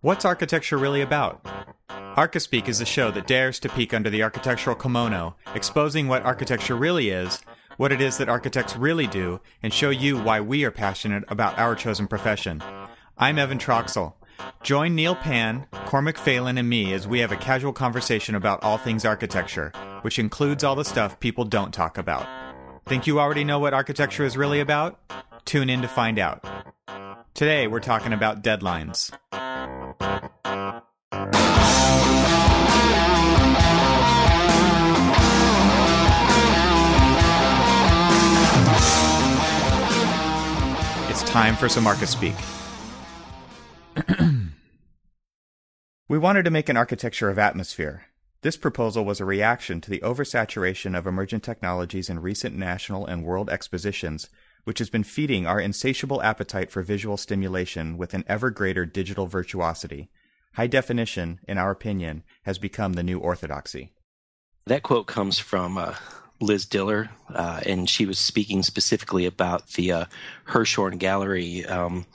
[0.00, 1.44] What's architecture really about?
[1.88, 6.76] Archispeak is a show that dares to peek under the architectural kimono, exposing what architecture
[6.76, 7.40] really is,
[7.78, 11.58] what it is that architects really do, and show you why we are passionate about
[11.58, 12.62] our chosen profession.
[13.16, 14.12] I'm Evan Troxel.
[14.62, 18.78] Join Neal Pann, Cormac Phalen, and me as we have a casual conversation about all
[18.78, 19.72] things architecture,
[20.02, 22.24] which includes all the stuff people don't talk about.
[22.86, 25.00] Think you already know what architecture is really about?
[25.44, 26.44] Tune in to find out.
[27.34, 29.12] Today we're talking about deadlines.
[41.38, 42.34] Time for some speak.
[46.08, 48.06] we wanted to make an architecture of atmosphere.
[48.42, 53.22] This proposal was a reaction to the oversaturation of emergent technologies in recent national and
[53.22, 54.28] world expositions,
[54.64, 59.28] which has been feeding our insatiable appetite for visual stimulation with an ever greater digital
[59.28, 60.10] virtuosity.
[60.54, 63.92] High definition, in our opinion, has become the new orthodoxy.
[64.66, 65.94] That quote comes from uh,
[66.40, 70.04] Liz Diller, uh, and she was speaking specifically about the uh,
[70.48, 72.06] Hirshhorn Gallery um,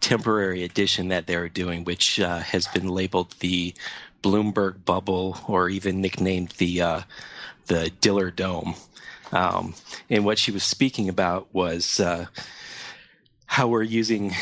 [0.00, 3.74] temporary edition that they're doing, which uh, has been labeled the
[4.22, 7.00] Bloomberg Bubble, or even nicknamed the uh,
[7.66, 8.74] the Diller Dome.
[9.32, 9.74] Um,
[10.10, 12.26] and what she was speaking about was uh,
[13.46, 14.32] how we're using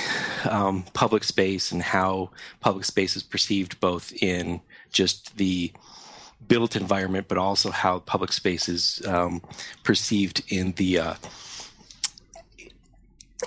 [0.49, 4.61] um, public space and how public space is perceived both in
[4.93, 5.73] just the
[6.51, 9.41] built environment, but also how public space is um,
[9.85, 11.15] perceived in the uh,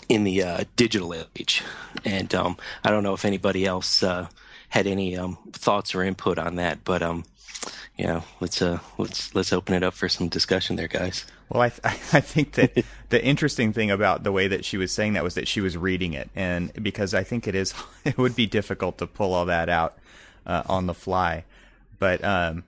[0.08, 1.62] in the uh, digital age.
[2.06, 4.30] And um, I don't know if anybody else uh,
[4.70, 7.26] had any um, thoughts or input on that, but um,
[7.98, 11.26] yeah, let's uh, let's let's open it up for some discussion there, guys.
[11.50, 14.94] Well, I, th- I think that the interesting thing about the way that she was
[14.94, 17.74] saying that was that she was reading it, and because I think it is,
[18.06, 19.98] it would be difficult to pull all that out
[20.46, 21.44] uh, on the fly.
[22.00, 22.64] But um,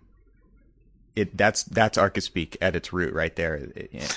[1.15, 3.69] it that's that's Archispeak at its root right there,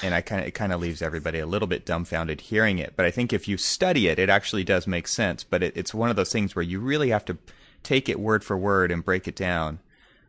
[0.03, 2.94] and I kind of it kind of leaves everybody a little bit dumbfounded hearing it.
[2.97, 5.44] But I think if you study it, it actually does make sense.
[5.44, 7.38] But it, it's one of those things where you really have to
[7.82, 9.78] take it word for word and break it down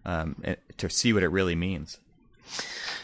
[0.05, 0.41] um,
[0.77, 1.97] to see what it really means.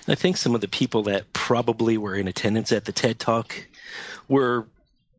[0.08, 3.68] I think some of the people that probably were in attendance at the TED Talk
[4.28, 4.68] were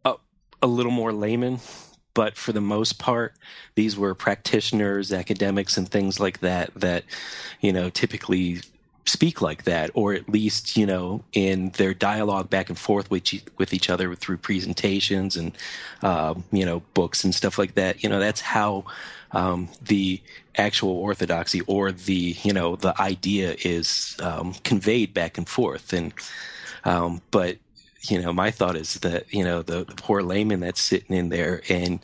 [0.05, 0.15] a,
[0.63, 1.59] a little more layman,
[2.17, 3.35] but for the most part,
[3.75, 7.05] these were practitioners, academics, and things like that that,
[7.61, 8.63] you know, typically
[9.05, 13.35] speak like that, or at least you know in their dialogue back and forth with
[13.59, 15.53] with each other through presentations and
[16.03, 18.03] uh, you know books and stuff like that.
[18.03, 18.87] You know that's how
[19.33, 20.23] um, the
[20.57, 26.15] actual orthodoxy or the you know the idea is um, conveyed back and forth and
[26.85, 27.59] um, but
[28.11, 31.29] you know my thought is that you know the, the, poor layman that's sitting in
[31.29, 32.01] there and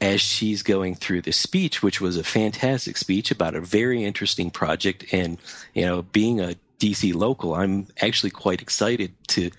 [0.00, 4.50] as she's going through the speech which was a fantastic speech about a very interesting
[4.50, 5.38] project and
[5.74, 9.50] you know being a dc local i'm actually quite excited to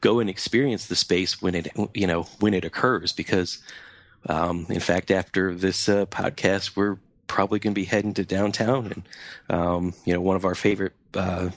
[0.00, 3.62] go and experience the space when it you know when it occurs because
[4.28, 8.86] um, in fact, after this uh, podcast, we're probably going to be heading to downtown,
[8.86, 9.02] and
[9.50, 11.50] um, you know, one of our favorite uh,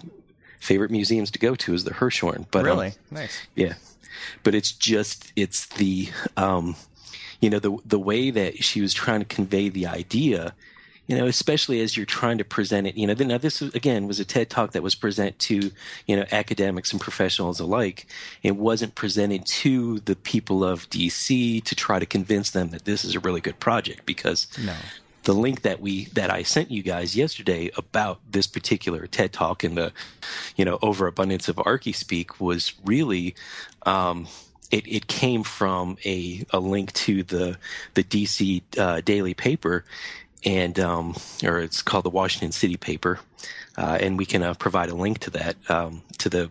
[0.59, 2.45] favorite museums to go to is the Hirshhorn.
[2.51, 3.73] But um, really, um, nice, yeah.
[4.43, 6.75] But it's just it's the um,
[7.41, 10.53] you know the the way that she was trying to convey the idea
[11.07, 12.97] you know, especially as you're trying to present it.
[12.97, 15.71] You know, now this again was a TED talk that was presented to
[16.07, 18.07] you know academics and professionals alike.
[18.41, 23.05] It wasn't presented to the people of DC to try to convince them that this
[23.05, 24.75] is a really good project because no.
[25.25, 29.63] The link that we that I sent you guys yesterday about this particular TED talk
[29.63, 29.91] and the
[30.55, 33.35] you know overabundance of Archispeak was really.
[33.85, 34.27] Um,
[34.71, 37.57] it, it came from a, a link to the
[37.93, 39.85] the DC uh, daily paper,
[40.43, 43.19] and um, or it's called the Washington City Paper,
[43.77, 46.49] uh, and we can uh, provide a link to that um, to the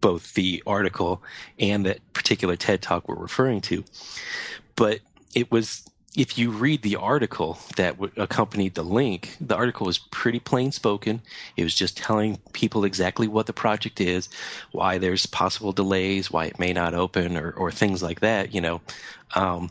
[0.00, 1.22] both the article
[1.58, 3.84] and that particular TED talk we're referring to.
[4.76, 5.00] But
[5.34, 5.82] it was
[6.16, 11.20] if you read the article that accompanied the link, the article was pretty plain spoken.
[11.56, 14.30] It was just telling people exactly what the project is,
[14.72, 18.54] why there's possible delays, why it may not open, or, or things like that.
[18.54, 18.80] You know,
[19.34, 19.70] um,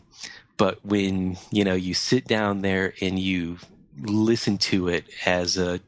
[0.56, 3.58] but when you know you sit down there and you
[4.02, 5.80] listen to it as a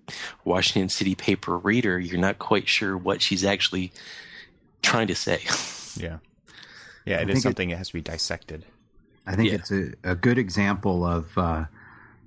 [0.44, 3.92] Washington City paper reader, you're not quite sure what she's actually
[4.82, 5.40] trying to say.
[5.96, 6.18] Yeah,
[7.04, 8.64] yeah, it is something it, that has to be dissected.
[9.28, 9.56] I think yeah.
[9.56, 11.66] it's a, a, good example of uh,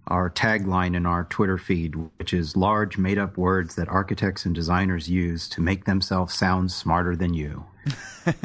[0.08, 4.54] our tagline in our Twitter feed, which is large made up words that architects and
[4.54, 7.66] designers use to make themselves sound smarter than you.
[8.26, 8.34] yeah.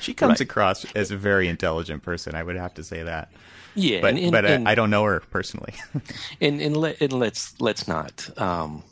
[0.00, 0.40] She comes Right.
[0.40, 2.34] across as a very intelligent person.
[2.34, 3.30] I would have to say that.
[3.76, 5.74] Yeah, But and, and, but uh, and- I don't know her personally.
[6.40, 8.82] and and, let, and let's let's not um,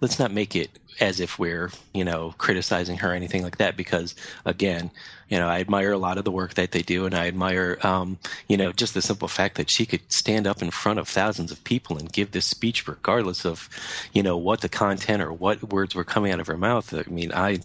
[0.00, 0.70] let's not make it
[1.00, 4.14] as if we're you know criticizing her or anything like that because
[4.44, 4.90] again
[5.28, 7.78] you know I admire a lot of the work that they do and I admire
[7.82, 8.18] um,
[8.48, 11.50] you know just the simple fact that she could stand up in front of thousands
[11.50, 13.68] of people and give this speech regardless of
[14.12, 17.10] you know what the content or what words were coming out of her mouth I
[17.10, 17.60] mean I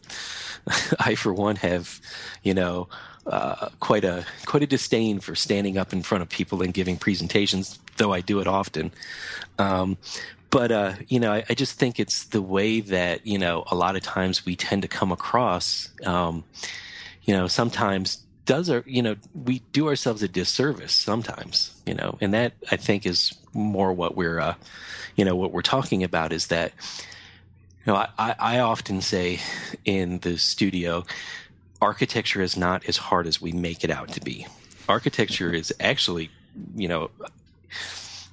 [0.99, 1.99] I for one have
[2.43, 2.87] you know
[3.27, 6.97] uh, quite a quite a disdain for standing up in front of people and giving
[6.97, 8.91] presentations, though I do it often.
[9.57, 9.97] Um,
[10.55, 13.75] but uh, you know, I, I just think it's the way that you know a
[13.75, 15.89] lot of times we tend to come across.
[16.05, 16.45] Um,
[17.23, 21.73] you know, sometimes does our you know we do ourselves a disservice sometimes.
[21.85, 24.55] You know, and that I think is more what we're uh,
[25.17, 26.71] you know what we're talking about is that.
[27.85, 29.41] You know, I, I often say
[29.83, 31.05] in the studio,
[31.81, 34.47] architecture is not as hard as we make it out to be.
[34.89, 36.31] Architecture is actually,
[36.75, 37.11] you know,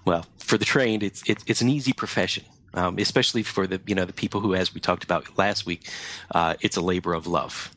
[0.07, 2.45] well, for the trained, it's it's, it's an easy profession,
[2.75, 5.89] um, especially for the you know the people who, as we talked about last week,
[6.33, 7.75] uh, it's a labor of love.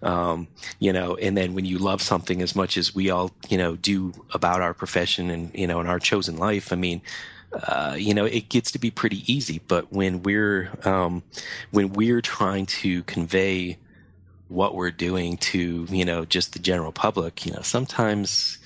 [0.00, 0.46] Um,
[0.78, 3.74] you know, and then when you love something as much as we all, you know,
[3.74, 7.02] do about our profession and you know in our chosen life, I mean,
[7.52, 9.60] uh, you know, it gets to be pretty easy.
[9.66, 11.24] But when we're um,
[11.72, 13.76] when we're trying to convey
[14.46, 18.58] what we're doing to you know just the general public, you know, sometimes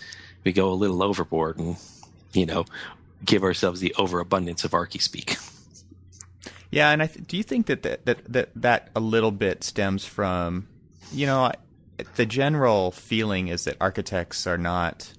[0.44, 1.78] we go a little overboard and
[2.34, 2.66] you know
[3.24, 5.38] give ourselves the overabundance of Archispeak.
[6.70, 9.64] Yeah, and I th- do you think that that, that that that a little bit
[9.64, 10.68] stems from,
[11.12, 11.50] you know,
[12.16, 15.12] the general feeling is that architects are not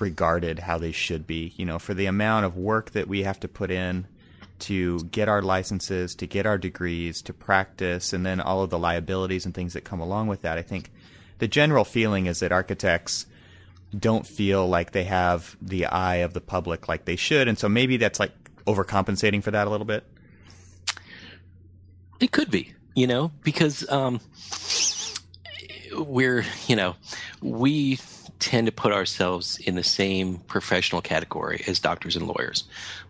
[0.00, 1.52] regarded how they should be.
[1.56, 4.06] You know, for the amount of work that we have to put in
[4.60, 8.78] to get our licenses, to get our degrees, to practice, and then all of the
[8.78, 10.58] liabilities and things that come along with that.
[10.58, 10.90] I think
[11.38, 13.26] the general feeling is that architects
[13.96, 17.68] don't feel like they have the eye of the public like they should, and so
[17.68, 18.32] maybe that's like
[18.66, 20.04] overcompensating for that a little bit.
[22.20, 24.20] It could be, you know, because um,
[25.96, 26.94] we're, you know,
[27.40, 27.98] we
[28.38, 32.64] tend to put ourselves in the same professional category as doctors and lawyers,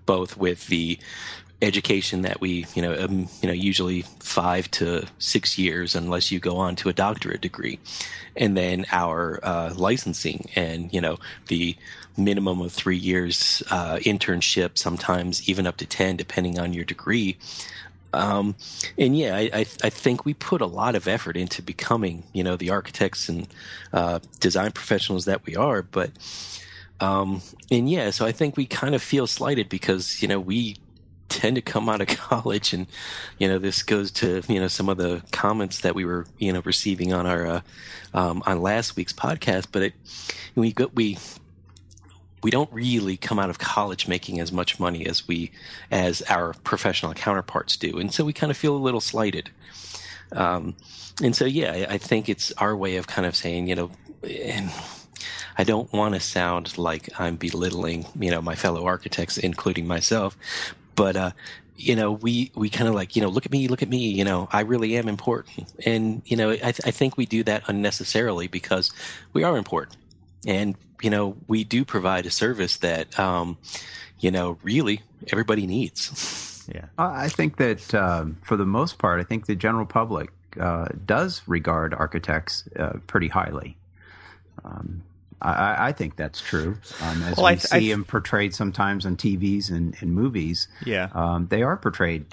[0.07, 0.99] both with the
[1.63, 6.41] education that we, you know, um, you know, usually five to six years, unless you
[6.41, 7.79] go on to a doctorate degree,
[8.37, 11.77] and then our uh, licensing and you know the
[12.17, 17.39] minimum of three years uh, internship, sometimes even up to ten, depending on your degree.
[18.15, 18.57] Um,
[18.99, 22.45] and yeah, I, I, I think we put a lot of effort into becoming, you
[22.45, 23.49] know, the architects and
[23.93, 25.81] uh, design professionals that we are.
[25.81, 26.11] But,
[27.01, 30.77] um, and yeah, so I think we kind of feel slighted because, you know, we
[31.33, 32.87] tend to come out of college and,
[33.39, 36.53] you know, this goes to, you know, some of the comments that we were, you
[36.53, 37.61] know, receiving on our, uh,
[38.15, 39.67] um, on last week's podcast.
[39.73, 39.95] But it,
[40.55, 41.19] we got, we,
[42.43, 45.53] we don't really come out of college making as much money as we
[45.91, 49.49] as our professional counterparts do and so we kind of feel a little slighted
[50.33, 50.75] um,
[51.23, 53.93] and so yeah I, I think it's our way of kind of saying you know
[54.25, 54.73] and
[55.57, 60.37] I don't want to sound like I'm belittling, you know, my fellow architects, including myself,
[60.95, 61.31] but uh,
[61.77, 64.09] you know, we we kind of like, you know, look at me, look at me,
[64.09, 67.43] you know, I really am important, and you know, I, th- I think we do
[67.45, 68.93] that unnecessarily because
[69.33, 69.97] we are important,
[70.47, 73.59] and you know, we do provide a service that, um,
[74.21, 76.65] you know, really everybody needs.
[76.73, 76.87] Yeah.
[76.97, 80.31] I I think that um, for the most part, I think the general public
[80.61, 83.77] uh, does regard architects uh, pretty highly.
[84.65, 85.03] Um,
[85.43, 86.79] I, I think that's true.
[87.03, 90.15] Um, as Well, we I th- I see them portrayed sometimes on TVs and, and
[90.15, 91.09] movies, Yeah.
[91.15, 92.27] um, they are portrayed,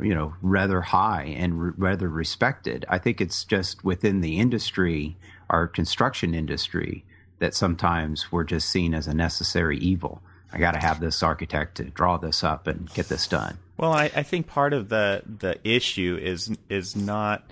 [0.00, 2.84] you know, rather high and r- rather respected.
[2.88, 5.16] I think it's just within the industry,
[5.50, 7.04] our construction industry,
[7.38, 10.22] that sometimes we're just seen as a necessary evil.
[10.52, 13.58] I got to have this architect to draw this up and get this done.
[13.76, 17.42] Well, I, I think part of the the issue is is not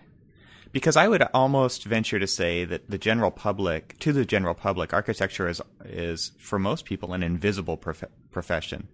[0.73, 4.93] because I would almost venture to say that the general public, to the general public,
[4.93, 8.89] architecture is is for most people an invisible prof- profession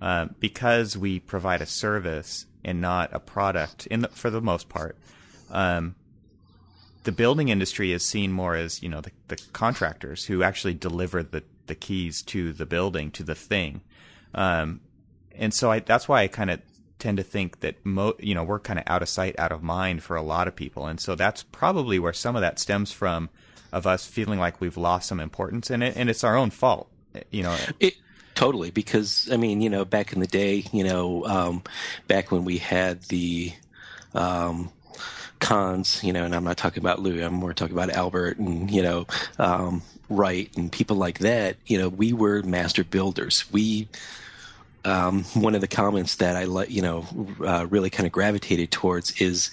[0.00, 3.86] uh, because we provide a service and not a product.
[3.88, 4.96] In the, for the most part,
[5.50, 5.96] um,
[7.02, 11.22] the building industry is seen more as you know the, the contractors who actually deliver
[11.22, 13.80] the the keys to the building to the thing.
[14.34, 14.80] Um,
[15.36, 16.60] and so I, that's why I kind of
[16.98, 19.62] tend to think that mo- you know we're kind of out of sight, out of
[19.62, 22.92] mind for a lot of people, and so that's probably where some of that stems
[22.92, 23.30] from,
[23.72, 26.88] of us feeling like we've lost some importance in it, and it's our own fault.
[27.30, 27.94] You know, It
[28.34, 31.62] totally because I mean, you know, back in the day, you know, um,
[32.08, 33.52] back when we had the
[34.14, 34.70] um,
[35.40, 38.70] Kahns, you know, and I'm not talking about Lou, I'm more talking about Albert and,
[38.70, 39.06] you know,
[39.38, 43.44] um, Wright and people like that, you know, we were master builders.
[43.52, 43.88] We,
[44.84, 47.06] um, one of the comments that I let you know
[47.44, 49.50] uh, really kind of gravitated towards is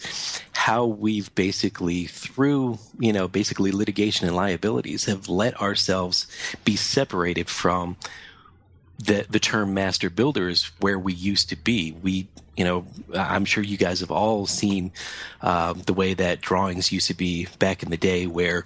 [0.53, 6.27] how we've basically through you know basically litigation and liabilities have let ourselves
[6.65, 7.97] be separated from
[8.99, 11.91] the the term master builders where we used to be.
[11.91, 12.85] We you know
[13.15, 14.91] I'm sure you guys have all seen
[15.41, 18.63] uh, the way that drawings used to be back in the day where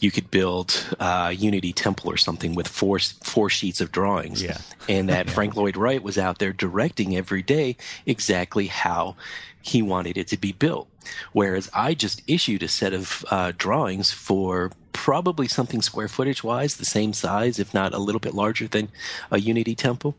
[0.00, 4.42] you could build uh, Unity Temple or something with four four sheets of drawings.
[4.42, 4.58] Yeah.
[4.88, 7.76] and that Frank Lloyd Wright was out there directing every day
[8.06, 9.16] exactly how
[9.62, 10.88] he wanted it to be built.
[11.32, 16.76] Whereas I just issued a set of uh, drawings for probably something square footage wise,
[16.76, 18.88] the same size, if not a little bit larger than
[19.30, 20.14] a Unity Temple,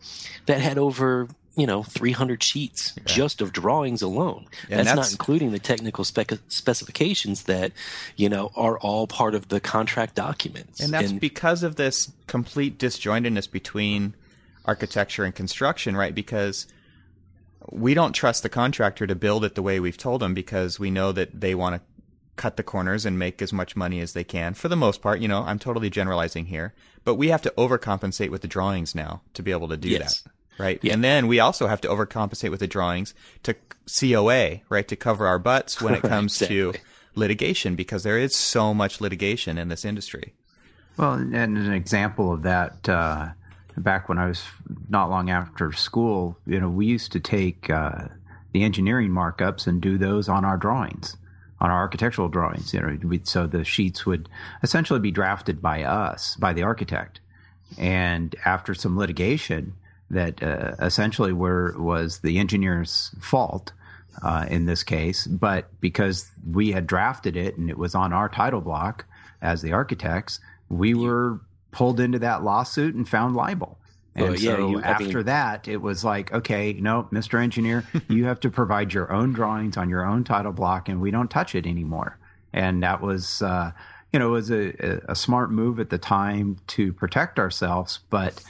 [0.46, 3.04] that had over you know 300 sheets yeah.
[3.06, 4.48] just of drawings alone.
[4.70, 7.72] That's, that's, not including the technical spec- specifications that
[8.16, 10.80] you know are all part of the contract documents.
[10.80, 14.16] And that's and, because of this complete disjointedness between
[14.66, 16.16] architecture and construction right?
[16.16, 16.68] Because
[17.70, 20.90] we don't trust the contractor to build it the way we've told them because we
[20.90, 21.82] know that they want to
[22.36, 24.54] cut the corners and make as much money as they can.
[24.54, 28.30] For the most part you know i'm totally generalizing here but we have to overcompensate
[28.30, 30.22] with the drawings now to be able to do yes.
[30.22, 30.80] that right?
[30.82, 30.94] Yeah.
[30.94, 33.56] And then we also have to overcompensate with the drawings to
[34.00, 36.74] COA, right, to cover our butts when it comes exactly.
[36.74, 36.74] to
[37.16, 40.34] litigation because there is so much litigation in this industry.
[40.98, 43.30] Well, and an example of that, uh,
[43.78, 44.44] back when I was
[44.90, 48.08] not long after school, you know, we used to take uh,
[48.52, 51.18] the engineering markups and do those on our drawings,
[51.60, 52.74] on our architectural drawings.
[52.74, 54.30] You know, we, so the sheets would
[54.64, 57.22] essentially be drafted by us, by the architect,
[57.78, 59.74] and after some litigation,
[60.12, 63.72] that uh, essentially were was the engineer's fault
[64.24, 68.30] uh, in this case, but because we had drafted it and it was on our
[68.30, 69.06] title block
[69.42, 70.40] as the architects,
[70.70, 71.40] we were
[71.72, 73.78] pulled into that lawsuit and found liable.
[74.14, 77.42] And well, yeah, so you, after mean, that, it was like, okay, no, Mr.
[77.42, 81.12] Engineer, you have to provide your own drawings on your own title block, and we
[81.12, 82.18] don't touch it anymore.
[82.52, 83.72] And that was, uh,
[84.12, 88.44] you know, it was a, a smart move at the time to protect ourselves, but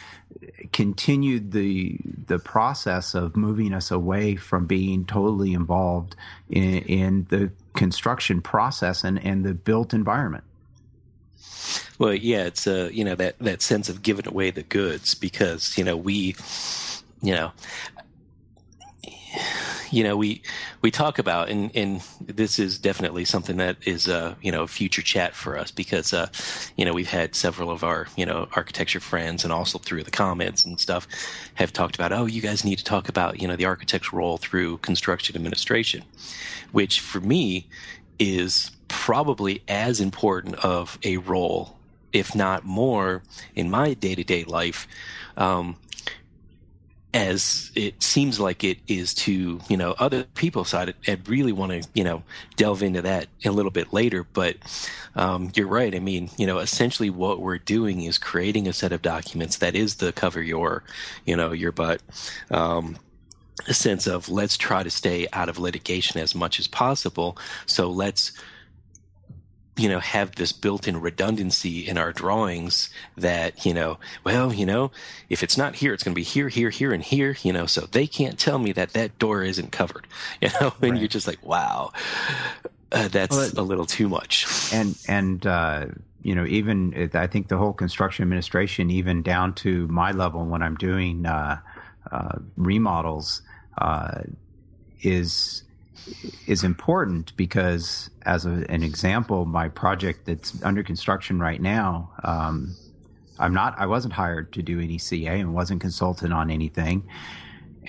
[0.71, 6.15] continued the the process of moving us away from being totally involved
[6.49, 10.43] in, in the construction process and, and the built environment.
[11.99, 15.77] Well, yeah, it's uh, you know that that sense of giving away the goods because
[15.77, 16.35] you know we,
[17.21, 17.51] you know,
[19.91, 20.41] you know, we
[20.81, 25.01] we talk about, and and this is definitely something that is uh, you know future
[25.01, 26.27] chat for us because uh,
[26.77, 30.11] you know we've had several of our you know architecture friends and also through the
[30.11, 31.07] comments and stuff
[31.55, 34.37] have talked about, oh, you guys need to talk about you know the architect's role
[34.37, 36.03] through construction administration,
[36.71, 37.67] which for me
[38.17, 41.77] is probably as important of a role,
[42.13, 43.23] if not more,
[43.55, 44.87] in my day to day life.
[45.37, 45.75] Um,
[47.13, 51.71] as it seems like it is to you know other people side I'd really want
[51.71, 52.23] to you know
[52.55, 54.23] delve into that a little bit later.
[54.23, 54.57] But
[55.15, 55.93] um, you're right.
[55.93, 59.75] I mean you know essentially what we're doing is creating a set of documents that
[59.75, 60.83] is the cover your
[61.25, 62.01] you know your butt
[62.49, 62.97] um,
[63.67, 67.37] a sense of let's try to stay out of litigation as much as possible.
[67.65, 68.31] So let's
[69.81, 74.91] you know have this built-in redundancy in our drawings that you know well you know
[75.29, 77.65] if it's not here it's going to be here here here and here you know
[77.65, 80.05] so they can't tell me that that door isn't covered
[80.41, 80.99] you know and right.
[80.99, 81.91] you're just like wow
[82.91, 85.85] uh, that's well, it, a little too much and and uh,
[86.21, 90.61] you know even i think the whole construction administration even down to my level when
[90.61, 91.59] i'm doing uh,
[92.11, 93.41] uh remodels
[93.79, 94.21] uh,
[95.01, 95.63] is
[96.47, 102.75] is important because, as a, an example, my project that's under construction right now, um,
[103.39, 103.75] I'm not.
[103.77, 107.03] I wasn't hired to do any CA and wasn't consulted on anything.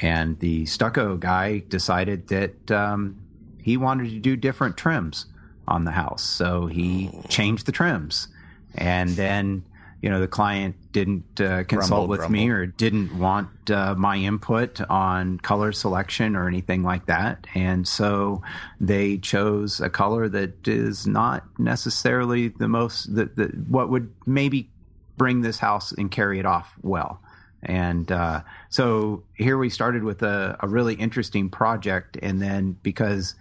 [0.00, 3.20] And the stucco guy decided that um,
[3.60, 5.26] he wanted to do different trims
[5.68, 8.28] on the house, so he changed the trims,
[8.74, 9.64] and then
[10.02, 14.80] you know the client didn't uh, consult with me or didn't want uh, my input
[14.90, 17.46] on color selection or anything like that.
[17.54, 18.42] And so
[18.80, 24.68] they chose a color that is not necessarily the most the, the what would maybe
[25.16, 27.20] bring this house and carry it off well.
[27.62, 28.40] And uh,
[28.70, 32.18] so here we started with a, a really interesting project.
[32.20, 33.36] And then because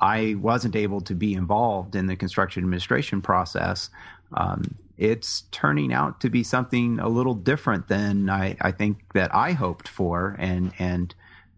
[0.00, 3.90] I wasn't able to be involved in the construction administration process.
[4.32, 9.34] Um, it's turning out to be something a little different than I, I think that
[9.34, 11.14] I hoped for, and and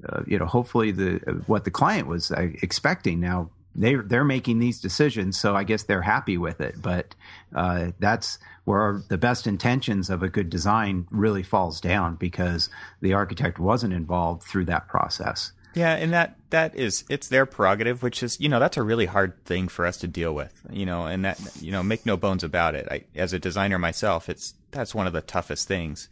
[0.09, 3.21] uh, you know hopefully the what the client was uh, expecting.
[3.21, 6.83] Now they they're making these decisions, so I guess they're happy with it.
[6.83, 7.15] But
[7.55, 12.69] uh, that's where the best intentions of a good design really falls down because
[13.01, 15.53] the architect wasn't involved through that process.
[15.79, 19.07] Yeah, and that that is it's their prerogative, which is you know that's a really
[19.07, 22.17] hard thing for us to deal with, you know, and that you know make no
[22.17, 22.89] bones about it.
[22.91, 26.09] I, as a designer myself, it's that's one of the toughest things.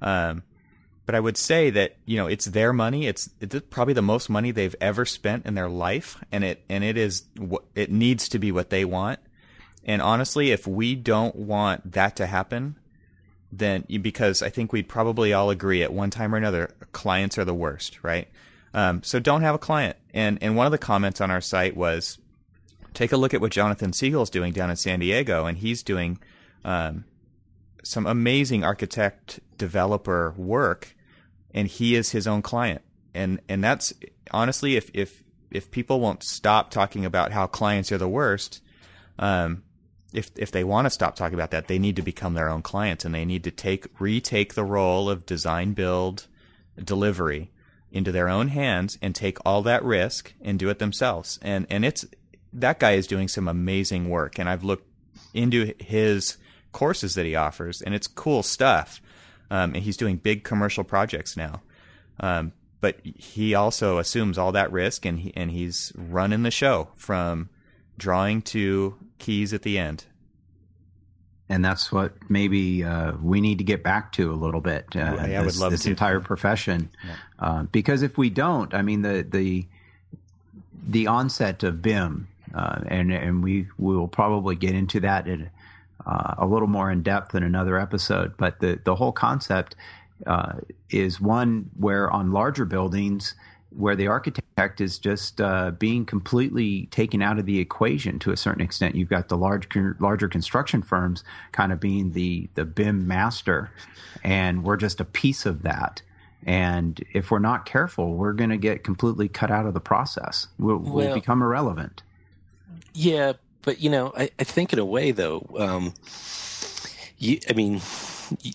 [0.00, 0.44] Um,
[1.06, 3.08] but I would say that you know it's their money.
[3.08, 6.84] It's it's probably the most money they've ever spent in their life, and it and
[6.84, 7.24] it is
[7.74, 9.18] it needs to be what they want.
[9.84, 12.76] And honestly, if we don't want that to happen,
[13.50, 17.44] then because I think we'd probably all agree at one time or another, clients are
[17.44, 18.28] the worst, right?
[18.72, 19.96] Um, so don't have a client.
[20.14, 22.18] And and one of the comments on our site was,
[22.94, 26.18] take a look at what Jonathan Segal's doing down in San Diego, and he's doing
[26.64, 27.04] um,
[27.82, 30.96] some amazing architect developer work,
[31.52, 32.82] and he is his own client.
[33.14, 33.92] And and that's
[34.30, 38.62] honestly, if if if people won't stop talking about how clients are the worst,
[39.18, 39.64] um,
[40.12, 42.62] if if they want to stop talking about that, they need to become their own
[42.62, 46.28] clients, and they need to take retake the role of design, build,
[46.82, 47.50] delivery
[47.92, 51.38] into their own hands and take all that risk and do it themselves.
[51.42, 52.04] And and it's
[52.52, 54.86] that guy is doing some amazing work and I've looked
[55.34, 56.36] into his
[56.72, 59.00] courses that he offers and it's cool stuff.
[59.52, 61.62] Um, and he's doing big commercial projects now.
[62.20, 66.88] Um, but he also assumes all that risk and he, and he's running the show
[66.94, 67.50] from
[67.98, 70.04] drawing to keys at the end
[71.50, 74.86] and that's what maybe uh, we need to get back to a little bit.
[74.94, 75.90] Uh, yeah, this, I would love this to.
[75.90, 77.16] entire profession, yeah.
[77.40, 79.66] uh, because if we don't, I mean the the
[80.88, 85.50] the onset of BIM, uh, and and we will probably get into that in,
[86.06, 88.36] uh, a little more in depth in another episode.
[88.36, 89.74] But the the whole concept
[90.26, 90.52] uh,
[90.88, 93.34] is one where on larger buildings
[93.76, 98.36] where the architect is just uh, being completely taken out of the equation to a
[98.36, 98.94] certain extent.
[98.94, 99.68] You've got the large,
[100.00, 101.22] larger construction firms
[101.52, 103.70] kind of being the the BIM master,
[104.24, 106.02] and we're just a piece of that.
[106.44, 110.48] And if we're not careful, we're going to get completely cut out of the process.
[110.58, 112.02] We'll, well, we'll, become irrelevant.
[112.94, 115.94] Yeah, but you know, I, I think in a way though, um,
[117.18, 117.80] you, I mean.
[118.42, 118.52] You,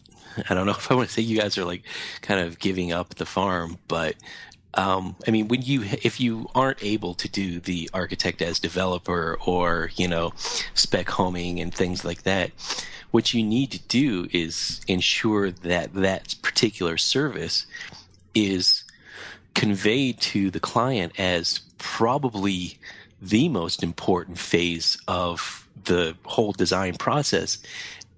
[0.50, 1.84] I don't know if I want to say you guys are like
[2.22, 4.16] kind of giving up the farm, but
[4.76, 9.38] um, I mean, when you if you aren't able to do the architect as developer
[9.46, 10.34] or you know
[10.74, 12.52] spec homing and things like that,
[13.12, 17.66] what you need to do is ensure that that particular service
[18.34, 18.84] is
[19.54, 22.78] conveyed to the client as probably
[23.22, 27.60] the most important phase of the whole design process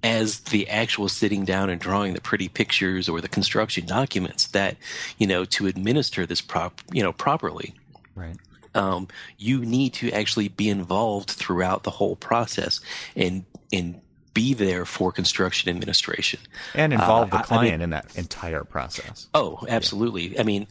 [0.03, 4.77] as the actual sitting down and drawing the pretty pictures or the construction documents that
[5.17, 7.73] you know to administer this prop you know properly.
[8.15, 8.37] Right.
[8.75, 9.07] Um,
[9.37, 12.79] you need to actually be involved throughout the whole process
[13.15, 14.01] and and
[14.33, 16.39] be there for construction administration.
[16.75, 19.27] And involve uh, the client I mean, in that entire process.
[19.33, 20.33] Oh absolutely.
[20.33, 20.41] Yeah.
[20.41, 20.67] i mean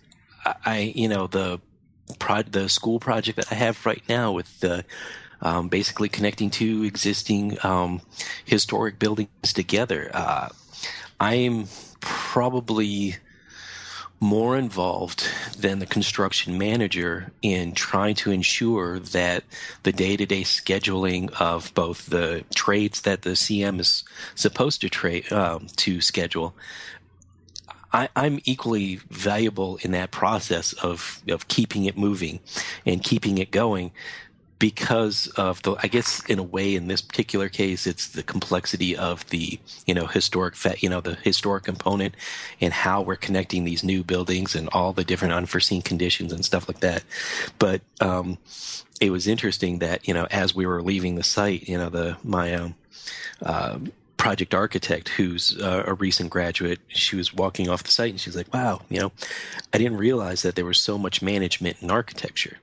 [0.65, 1.61] I, you know the
[2.21, 4.85] pro- the school project that i have right now with the
[5.43, 8.01] um, basically connecting two existing um,
[8.45, 10.11] historic buildings together.
[10.13, 10.49] Uh,
[11.21, 11.67] I'm
[12.01, 13.17] probably
[14.19, 19.45] more involved than the construction manager in trying to ensure that
[19.83, 25.67] the day-to-day scheduling of both the trades that the CM is supposed to trade um,
[25.77, 26.55] to schedule.
[27.93, 32.41] I, am equally valuable in that process of of keeping it moving
[32.85, 33.91] and keeping it going
[34.59, 38.97] because of the i guess in a way in this particular case it's the complexity
[38.97, 42.15] of the you know historic you know the historic component
[42.61, 46.69] and how we're connecting these new buildings and all the different unforeseen conditions and stuff
[46.69, 47.05] like that.
[47.59, 48.39] But um,
[49.01, 52.17] it was interesting that you know as we were leaving the site you know the
[52.23, 52.75] my um,
[53.43, 53.79] uh,
[54.17, 58.37] project architect who's uh, a recent graduate she was walking off the site and she's
[58.37, 59.13] like wow you know.
[59.73, 62.59] I didn't realize that there was so much management in architecture.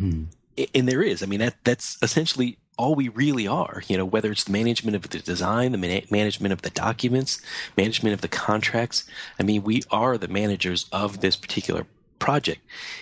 [0.00, 0.26] Mm
[0.74, 1.22] and there is.
[1.22, 3.82] I mean, that that's essentially all we really are.
[3.88, 7.40] You know, whether it's the management of the design, the man- management of the documents,
[7.76, 9.04] management of the contracts.
[9.38, 11.86] I mean, we are the managers of this particular
[12.18, 12.60] project.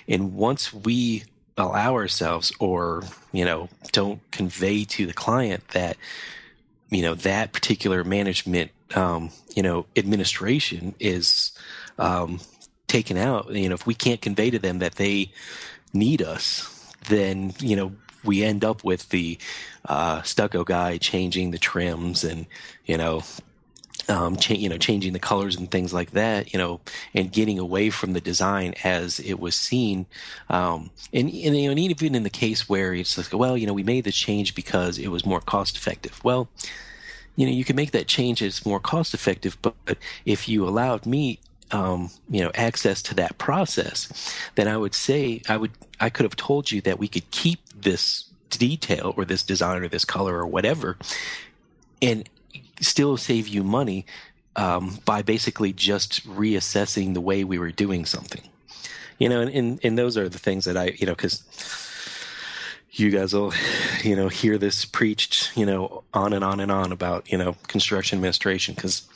[0.09, 1.25] And once we
[1.57, 5.97] allow ourselves or, you know, don't convey to the client that,
[6.91, 11.53] you know, that particular management, um, you know, administration is,
[11.99, 12.41] um,
[12.87, 15.33] taken out, you know, if we can't convey to them that they
[15.93, 16.76] need us,
[17.07, 17.93] then you know
[18.25, 19.39] we end up with the
[19.85, 22.47] uh, stucco guy changing the trims and
[22.85, 23.23] you know
[24.09, 26.81] um, cha- you know, changing the colors and things like that, you know,
[27.15, 30.07] and getting away from the design as it was seen.
[30.49, 33.73] Um, and, and, you know, even in the case where it's like, well, you know,
[33.73, 36.23] we made the change because it was more cost effective.
[36.23, 36.49] Well,
[37.35, 41.05] you know, you can make that change as more cost effective, but if you allowed
[41.05, 41.39] me,
[41.73, 46.25] um, you know, access to that process, then I would say I would, I could
[46.25, 50.37] have told you that we could keep this detail or this design or this color
[50.37, 50.97] or whatever
[52.01, 52.29] and
[52.81, 54.07] still save you money
[54.55, 58.43] um, by basically just reassessing the way we were doing something.
[59.19, 61.43] You know, and, and, and those are the things that I, you know, because
[62.91, 63.53] you guys will,
[64.03, 67.57] you know, hear this preached, you know, on and on and on about, you know,
[67.67, 69.07] construction administration because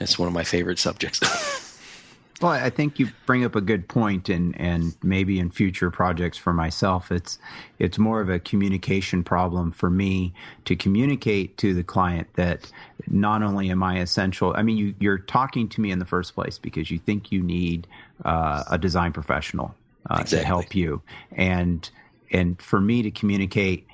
[0.00, 1.20] it's one of my favorite subjects.
[2.42, 6.36] Well, I think you bring up a good point, and and maybe in future projects
[6.36, 7.38] for myself, it's
[7.78, 12.70] it's more of a communication problem for me to communicate to the client that
[13.06, 14.54] not only am I essential.
[14.56, 17.42] I mean, you, you're talking to me in the first place because you think you
[17.42, 17.86] need
[18.24, 19.76] uh, a design professional
[20.10, 20.38] uh, exactly.
[20.40, 21.00] to help you,
[21.30, 21.88] and
[22.32, 23.86] and for me to communicate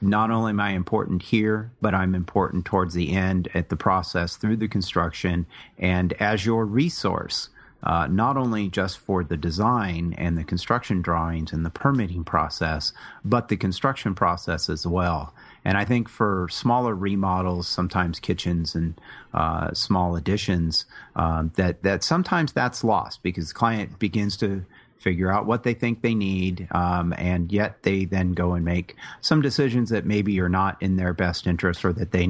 [0.00, 4.36] not only am I important here, but I'm important towards the end at the process
[4.36, 5.46] through the construction
[5.78, 7.48] and as your resource
[7.82, 12.92] uh, not only just for the design and the construction drawings and the permitting process,
[13.24, 15.34] but the construction process as well.
[15.64, 19.00] And I think for smaller remodels, sometimes kitchens and
[19.34, 20.84] uh, small additions,
[21.16, 24.64] um, that that sometimes that's lost because the client begins to
[24.96, 28.96] figure out what they think they need, um, and yet they then go and make
[29.20, 32.24] some decisions that maybe are not in their best interest or that they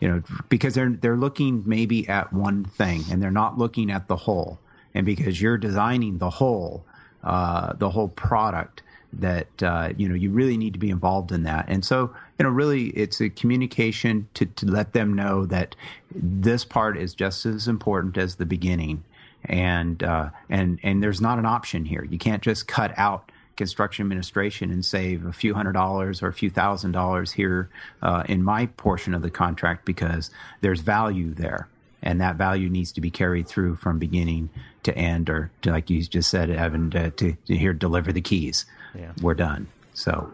[0.00, 4.06] you know because they're they're looking maybe at one thing and they're not looking at
[4.06, 4.60] the whole
[4.94, 6.84] and because you're designing the whole
[7.24, 11.42] uh, the whole product that uh, you know you really need to be involved in
[11.44, 11.66] that.
[11.68, 15.76] And so you know really it's a communication to, to let them know that
[16.14, 19.04] this part is just as important as the beginning.
[19.44, 22.04] And uh, and and there's not an option here.
[22.04, 26.32] You can't just cut out construction administration and save a few hundred dollars or a
[26.32, 27.68] few thousand dollars here
[28.00, 30.30] uh, in my portion of the contract because
[30.62, 31.68] there's value there.
[32.02, 34.50] And that value needs to be carried through from beginning
[34.84, 38.20] to end, or to, like you just said, Evan, to, to, to here deliver the
[38.20, 38.66] keys.
[38.94, 39.12] Yeah.
[39.20, 39.68] We're done.
[39.94, 40.32] So.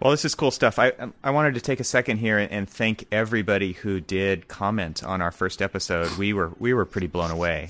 [0.00, 0.78] Well, this is cool stuff.
[0.78, 5.20] I I wanted to take a second here and thank everybody who did comment on
[5.20, 6.16] our first episode.
[6.16, 7.68] We were we were pretty blown away,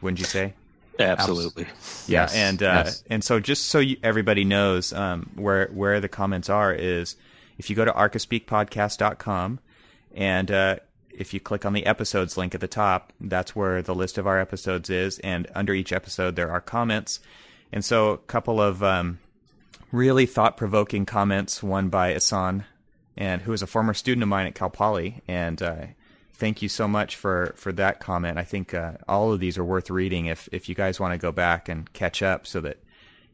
[0.00, 0.54] wouldn't you say?
[0.98, 1.64] Absolutely.
[2.06, 2.34] Yeah, yes.
[2.34, 3.04] and uh, yes.
[3.10, 7.16] and so just so you, everybody knows um, where where the comments are is
[7.58, 9.60] if you go to archispeakpodcast.com
[10.14, 10.76] and uh,
[11.20, 14.26] if you click on the episodes link at the top, that's where the list of
[14.26, 15.18] our episodes is.
[15.18, 17.20] And under each episode, there are comments.
[17.70, 19.18] And so, a couple of um,
[19.92, 22.64] really thought provoking comments, one by Asan,
[23.18, 25.20] and who is a former student of mine at Cal Poly.
[25.28, 25.86] And uh,
[26.32, 28.38] thank you so much for, for that comment.
[28.38, 31.18] I think uh, all of these are worth reading if, if you guys want to
[31.18, 32.78] go back and catch up so that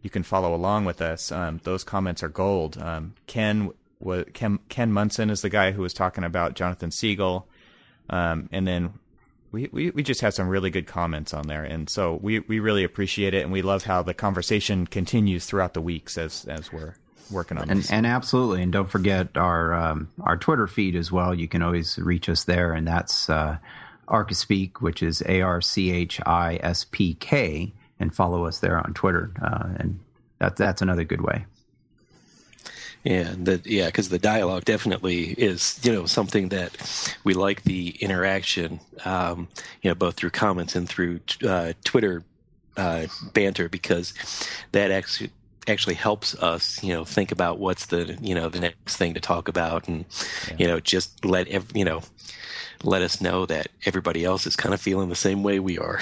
[0.03, 1.31] you can follow along with us.
[1.31, 2.79] Um, those comments are gold.
[2.83, 3.71] Um, Ken,
[4.35, 7.45] Ken Ken Munson is the guy who was talking about Jonathan Segal.
[8.11, 8.95] Um, and then
[9.53, 11.65] we, we, we just have some really good comments on there.
[11.65, 13.43] And so we, we really appreciate it.
[13.43, 16.95] And we love how the conversation continues throughout the weeks as, as we're
[17.31, 17.91] working on and, this.
[17.91, 18.63] And absolutely.
[18.63, 21.35] And don't forget our, um, our Twitter feed as well.
[21.35, 22.73] You can always reach us there.
[22.73, 23.59] And that's, uh,
[24.09, 28.79] Archispeak, which is A R C H I S P K, and follow us there
[28.79, 29.33] on Twitter.
[29.43, 29.99] Uh, and
[30.39, 31.45] that, that's another good way.
[33.07, 37.91] And that, yeah, because the dialogue definitely is, you know, something that we like the
[38.01, 39.47] interaction, um,
[39.81, 42.25] you know, both through comments and through uh, Twitter
[42.77, 44.13] uh, banter, because
[44.73, 45.31] that actually
[45.69, 49.21] actually helps us, you know, think about what's the, you know, the next thing to
[49.21, 50.05] talk about, and
[50.49, 50.57] yeah.
[50.59, 52.03] you know, just let ev- you know,
[52.83, 56.01] let us know that everybody else is kind of feeling the same way we are.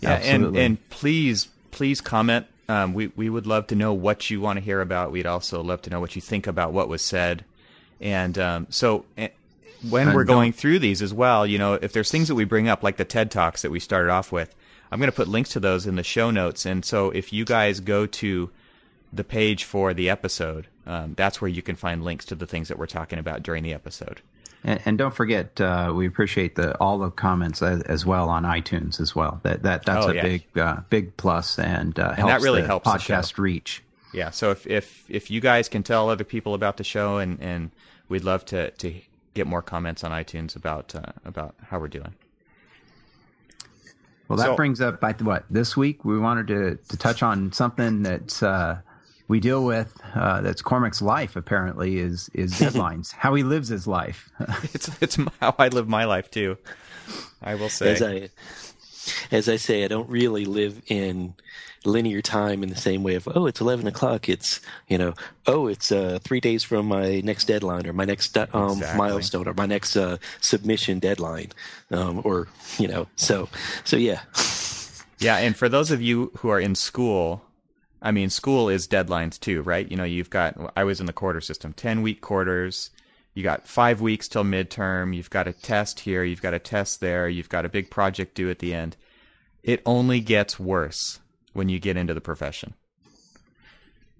[0.00, 0.46] Yeah, Absolutely.
[0.46, 4.58] and and please please comment um, we we would love to know what you want
[4.58, 5.10] to hear about.
[5.10, 7.44] We'd also love to know what you think about what was said.
[8.00, 9.28] And um, so eh,
[9.88, 12.44] when and we're going through these as well, you know, if there's things that we
[12.44, 14.54] bring up, like the TED Talks that we started off with,
[14.90, 16.66] I'm going to put links to those in the show notes.
[16.66, 18.50] And so if you guys go to
[19.12, 22.68] the page for the episode, um, that's where you can find links to the things
[22.68, 24.20] that we're talking about during the episode.
[24.64, 28.42] And, and don't forget, uh, we appreciate the all the comments as, as, well on
[28.42, 29.40] iTunes as well.
[29.44, 30.22] That that that's oh, a yeah.
[30.22, 33.82] big uh, big plus and, uh, and that really the helps podcast reach.
[34.12, 34.30] Yeah.
[34.30, 37.70] So if, if if you guys can tell other people about the show, and, and
[38.08, 38.94] we'd love to to
[39.34, 42.14] get more comments on iTunes about uh, about how we're doing.
[44.26, 47.52] Well, that so, brings up by what this week we wanted to to touch on
[47.52, 48.80] something that's uh,
[49.28, 53.12] we deal with uh, that's Cormac's life apparently is is deadlines.
[53.12, 54.30] how he lives his life.
[54.74, 56.56] it's it's how I live my life too.
[57.42, 57.92] I will say.
[57.92, 58.30] As I
[59.30, 61.34] as I say, I don't really live in
[61.84, 65.14] linear time in the same way of oh it's 11 o'clock it's you know
[65.46, 68.98] oh it's uh, three days from my next deadline or my next um, exactly.
[68.98, 71.50] milestone or my next uh, submission deadline
[71.92, 73.48] um, or you know so
[73.84, 74.20] so yeah
[75.20, 77.42] yeah and for those of you who are in school
[78.00, 79.90] I mean, school is deadlines too, right?
[79.90, 82.90] You know, you've got, I was in the quarter system, 10 week quarters.
[83.34, 85.14] You got five weeks till midterm.
[85.14, 86.24] You've got a test here.
[86.24, 87.28] You've got a test there.
[87.28, 88.96] You've got a big project due at the end.
[89.62, 91.20] It only gets worse
[91.52, 92.74] when you get into the profession.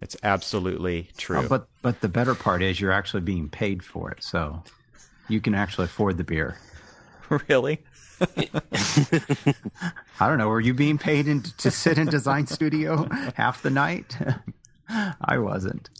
[0.00, 1.38] It's absolutely true.
[1.38, 4.62] Uh, but but the better part is you're actually being paid for it, so
[5.28, 6.56] you can actually afford the beer.
[7.48, 7.82] really?
[10.20, 10.48] I don't know.
[10.48, 14.16] Were you being paid in, to sit in design studio half the night?
[14.88, 15.90] I wasn't.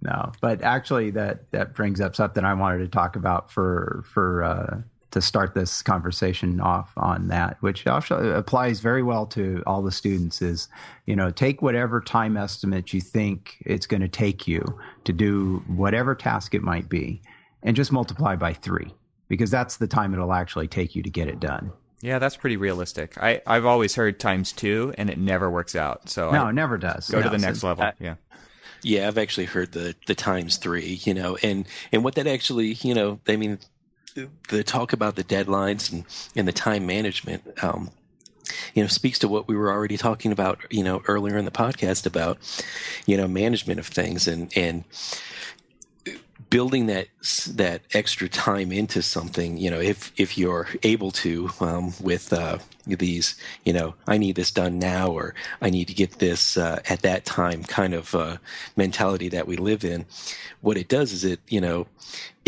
[0.00, 4.44] No, but actually, that that brings up something I wanted to talk about for for
[4.44, 9.82] uh, to start this conversation off on that, which also applies very well to all
[9.82, 10.40] the students.
[10.40, 10.68] Is
[11.06, 14.62] you know take whatever time estimate you think it's going to take you
[15.02, 17.20] to do whatever task it might be,
[17.64, 18.94] and just multiply by three
[19.28, 21.72] because that's the time it'll actually take you to get it done.
[22.00, 23.18] Yeah, that's pretty realistic.
[23.18, 26.08] I, I've always heard times two, and it never works out.
[26.08, 27.10] So no, I it never does.
[27.10, 27.90] Go no, to the next level.
[27.98, 28.16] yeah.
[28.82, 31.00] Yeah, I've actually heard the the times three.
[31.02, 33.58] You know, and and what that actually, you know, I mean,
[34.48, 36.04] the talk about the deadlines and
[36.36, 37.42] and the time management.
[37.64, 37.90] Um,
[38.74, 41.50] you know, speaks to what we were already talking about, you know, earlier in the
[41.50, 42.38] podcast about,
[43.04, 44.84] you know, management of things and, and
[46.50, 47.08] building that
[47.48, 52.58] that extra time into something, you know, if if you're able to, um, with uh,
[52.86, 56.80] these, you know, I need this done now, or I need to get this uh,
[56.88, 58.38] at that time, kind of uh,
[58.76, 60.06] mentality that we live in.
[60.60, 61.86] What it does is it, you know,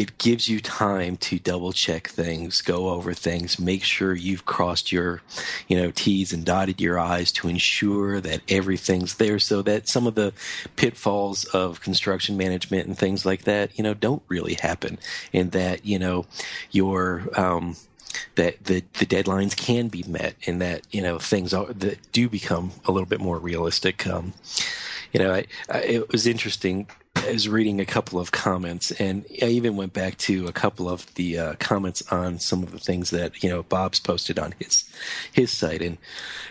[0.00, 4.90] it gives you time to double check things, go over things, make sure you've crossed
[4.90, 5.20] your,
[5.68, 10.06] you know, T's and dotted your I's to ensure that everything's there so that some
[10.06, 10.32] of the
[10.76, 14.98] pitfalls of construction management and things like that, you know, don't really happen
[15.34, 16.24] and that, you know,
[16.70, 17.76] your, um,
[18.36, 22.26] that the, the deadlines can be met and that, you know, things are, that do
[22.26, 24.06] become a little bit more realistic.
[24.06, 24.32] Um,
[25.12, 29.24] you know, I, I, it was interesting I was reading a couple of comments, and
[29.42, 32.78] I even went back to a couple of the uh, comments on some of the
[32.78, 34.90] things that you know Bob's posted on his
[35.32, 35.98] his site, and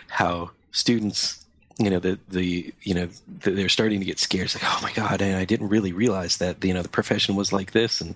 [0.08, 1.44] how students,
[1.78, 4.46] you know, the the you know they're starting to get scared.
[4.46, 7.36] It's like, oh my god, and I didn't really realize that you know the profession
[7.36, 8.14] was like this, and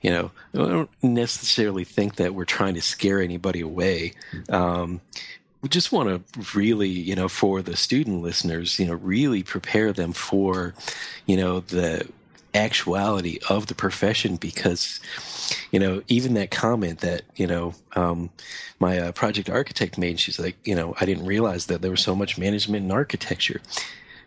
[0.00, 4.12] you know, I don't necessarily think that we're trying to scare anybody away.
[4.48, 5.00] Um,
[5.68, 10.12] just want to really, you know, for the student listeners, you know, really prepare them
[10.12, 10.74] for,
[11.26, 12.08] you know, the
[12.54, 15.00] actuality of the profession because,
[15.72, 18.30] you know, even that comment that, you know, um,
[18.78, 22.02] my uh, project architect made, she's like, you know, I didn't realize that there was
[22.02, 23.60] so much management in architecture.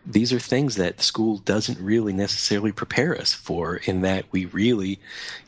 [0.06, 4.98] These are things that school doesn't really necessarily prepare us for, in that we really,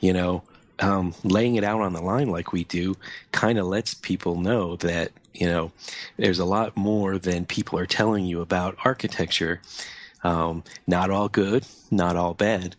[0.01, 0.43] you know,
[0.81, 2.97] um, laying it out on the line like we do
[3.33, 5.73] kind of lets people know that you know
[6.17, 9.61] there's a lot more than people are telling you about architecture
[10.23, 12.77] um, not all good not all bad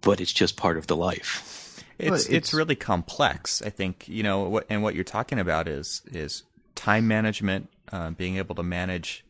[0.00, 4.22] but it's just part of the life it's, it's, it's really complex i think you
[4.22, 6.42] know what and what you're talking about is is
[6.74, 9.24] time management uh, being able to manage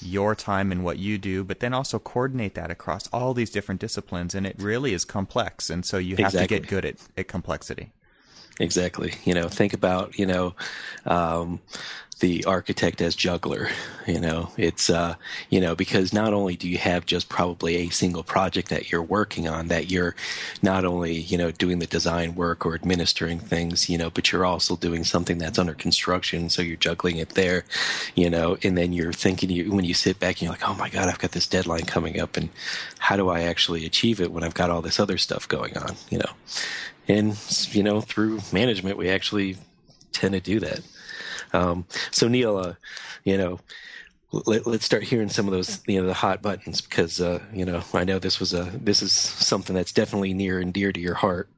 [0.00, 3.80] your time and what you do, but then also coordinate that across all these different
[3.80, 4.34] disciplines.
[4.34, 5.70] And it really is complex.
[5.70, 6.56] And so you have exactly.
[6.56, 7.92] to get good at, at complexity.
[8.60, 9.14] Exactly.
[9.24, 10.54] You know, think about, you know,
[11.06, 11.60] um,
[12.20, 13.68] the architect as juggler.
[14.06, 15.16] You know, it's uh,
[15.50, 19.02] you know because not only do you have just probably a single project that you're
[19.02, 20.14] working on, that you're
[20.62, 24.46] not only you know doing the design work or administering things, you know, but you're
[24.46, 27.64] also doing something that's under construction, so you're juggling it there,
[28.14, 30.74] you know, and then you're thinking you when you sit back and you're like, oh
[30.74, 32.48] my god, I've got this deadline coming up, and
[32.98, 35.96] how do I actually achieve it when I've got all this other stuff going on,
[36.10, 36.30] you know,
[37.06, 37.38] and
[37.72, 39.56] you know through management we actually
[40.12, 40.80] tend to do that.
[41.52, 42.74] Um, so Neil, uh,
[43.24, 43.60] you know,
[44.32, 47.64] let, us start hearing some of those, you know, the hot buttons because, uh, you
[47.64, 51.00] know, I know this was a this is something that's definitely near and dear to
[51.00, 51.48] your heart.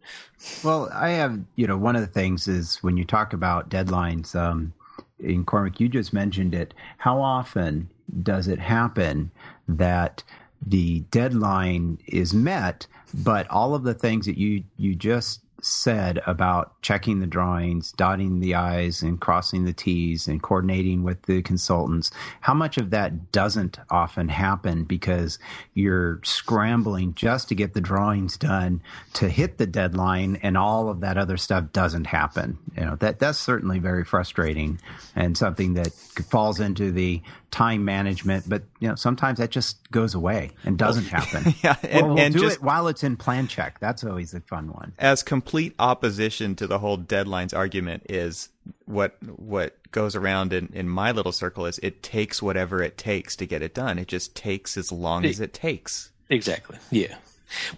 [0.65, 4.35] Well, I have, you know, one of the things is when you talk about deadlines,
[4.35, 4.73] um,
[5.19, 6.73] in Cormac, you just mentioned it.
[6.99, 7.91] How often
[8.23, 9.31] does it happen
[9.69, 10.23] that
[10.65, 16.81] the deadline is met, but all of the things that you you just said about
[16.83, 22.11] checking the drawings, dotting the I's and crossing the T's and coordinating with the consultants,
[22.41, 25.39] how much of that doesn't often happen because
[25.75, 28.83] you're scrambling just to get the drawings done
[29.15, 32.59] to hit the deadline and all of that other stuff doesn't happen.
[32.77, 34.81] You know, that that's certainly very frustrating
[35.15, 40.15] and something that falls into the time management, but you know, sometimes that just goes
[40.15, 41.55] away and doesn't happen.
[41.63, 43.81] yeah, and, we'll and do just it while it's in plan check.
[43.81, 44.93] That's always a fun one.
[44.99, 48.49] as complete opposition to the whole deadlines argument is
[48.87, 53.35] what what goes around in, in my little circle is it takes whatever it takes
[53.37, 53.99] to get it done.
[53.99, 56.11] It just takes as long as it takes.
[56.29, 56.79] Exactly.
[56.91, 57.17] Yeah.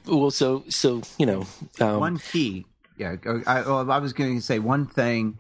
[0.06, 1.46] Well, so so you know,
[1.80, 2.66] um, one key.
[2.98, 5.38] Yeah, I, well, I was going to say one thing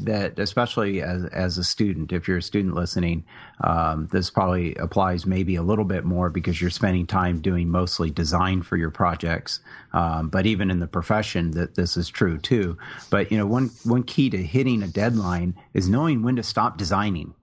[0.00, 3.24] that, especially as as a student, if you're a student listening,
[3.60, 8.10] um, this probably applies maybe a little bit more because you're spending time doing mostly
[8.10, 9.60] design for your projects.
[9.92, 12.76] Um, but even in the profession, that this is true too.
[13.10, 16.76] But you know, one one key to hitting a deadline is knowing when to stop
[16.76, 17.34] designing.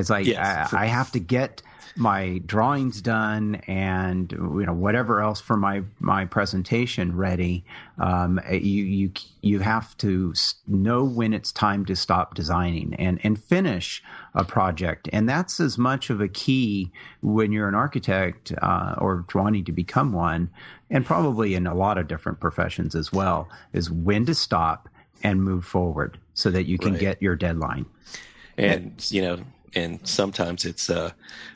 [0.00, 0.72] It's like Yes.
[0.72, 1.62] I, I have to get
[1.96, 7.64] my drawings done and you know whatever else for my my presentation ready.
[7.98, 10.32] Um, you you you have to
[10.68, 14.02] know when it's time to stop designing and and finish
[14.34, 16.90] a project, and that's as much of a key
[17.22, 20.48] when you're an architect uh, or wanting to become one,
[20.90, 23.48] and probably in a lot of different professions as well.
[23.72, 24.88] Is when to stop
[25.24, 27.00] and move forward so that you can Right.
[27.00, 27.84] get your deadline.
[28.56, 29.38] and you know,
[29.74, 31.12] and sometimes it's uh,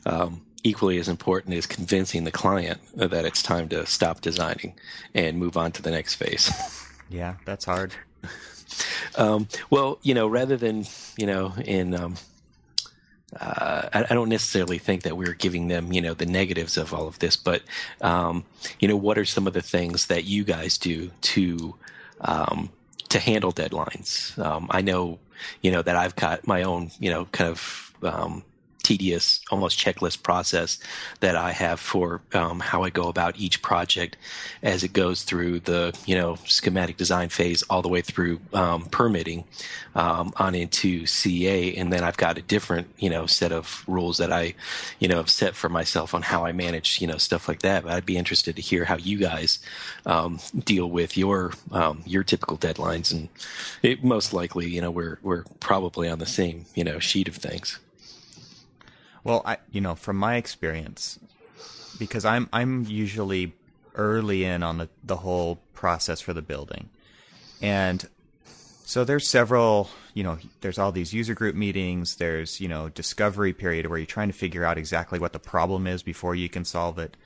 [0.07, 4.75] um, equally as important as convincing the client that it's time to stop designing
[5.15, 6.51] and move on to the next phase.
[7.11, 7.93] Yeah, that's hard.
[9.17, 12.17] Um, well, you know, rather than you know, in um,
[13.39, 16.93] uh, I, I don't necessarily think that we're giving them you know the negatives of
[16.93, 17.63] all of this, but
[18.01, 18.45] um,
[18.81, 21.75] you know, what are some of the things that you guys do to
[22.23, 22.71] um,
[23.11, 24.37] to handle deadlines?
[24.39, 25.19] Um, I know
[25.63, 28.45] you know that I've got my own you know kind of um,
[28.85, 30.79] tedious, almost checklist process
[31.21, 34.17] that I have for um, how I go about each project
[34.63, 38.85] as it goes through the you know schematic design phase all the way through um,
[38.85, 39.45] permitting
[39.97, 44.19] um, on into CA, and then I've got a different you know set of rules
[44.19, 44.55] that I
[45.01, 47.83] you know have set for myself on how I manage you know stuff like that.
[47.83, 49.59] But I'd be interested to hear how you guys
[50.07, 53.31] um, deal with your um, your typical deadlines, and
[53.83, 57.37] it, most likely you know we're we're probably on the same you know sheet of
[57.37, 57.79] things.
[59.25, 61.19] Well, I you know from my experience,
[61.99, 63.55] because I'm I'm usually
[63.95, 66.91] early in on the the whole process for the building,
[67.63, 68.07] and
[68.85, 72.17] so there's several you know there's all these user group meetings.
[72.17, 75.87] There's you know discovery period where you're trying to figure out exactly what the problem
[75.87, 77.17] is before you can solve it,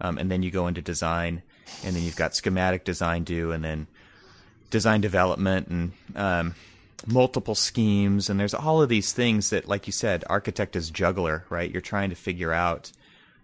[0.00, 1.42] um, and then you go into design,
[1.84, 3.88] and then you've got schematic design due, and then
[4.70, 6.54] design development and um,
[7.06, 11.44] multiple schemes and there's all of these things that like you said architect is juggler
[11.48, 11.70] right?
[11.70, 12.92] You're trying to figure out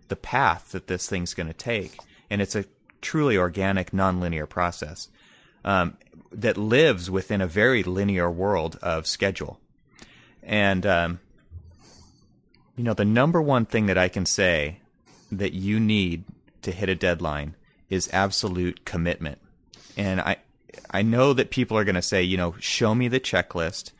[0.09, 1.99] the path that this thing's going to take
[2.31, 2.65] and it's a
[3.01, 5.09] truly organic nonlinear process
[5.65, 5.97] um,
[6.33, 9.59] that lives within a very linear world of schedule.
[10.43, 11.21] And um,
[12.77, 14.81] you know the number one thing that i can say
[15.33, 16.25] that you need
[16.63, 17.55] to hit a deadline
[17.89, 19.39] is absolute commitment.
[19.97, 20.37] And i
[20.91, 23.93] I know that people are going to say, you know, show me the checklist,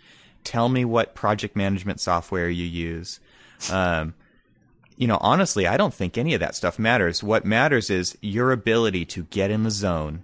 [0.45, 3.21] tell me what project management software you use.
[3.71, 4.15] Um,
[4.97, 7.23] you know, honestly, I don't think any of that stuff matters.
[7.23, 10.23] What matters is your ability to get in the zone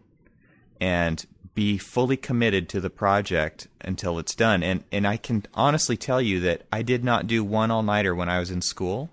[0.80, 4.62] and be fully committed to the project until it's done.
[4.62, 8.14] And and I can honestly tell you that I did not do one all nighter
[8.14, 9.10] when I was in school,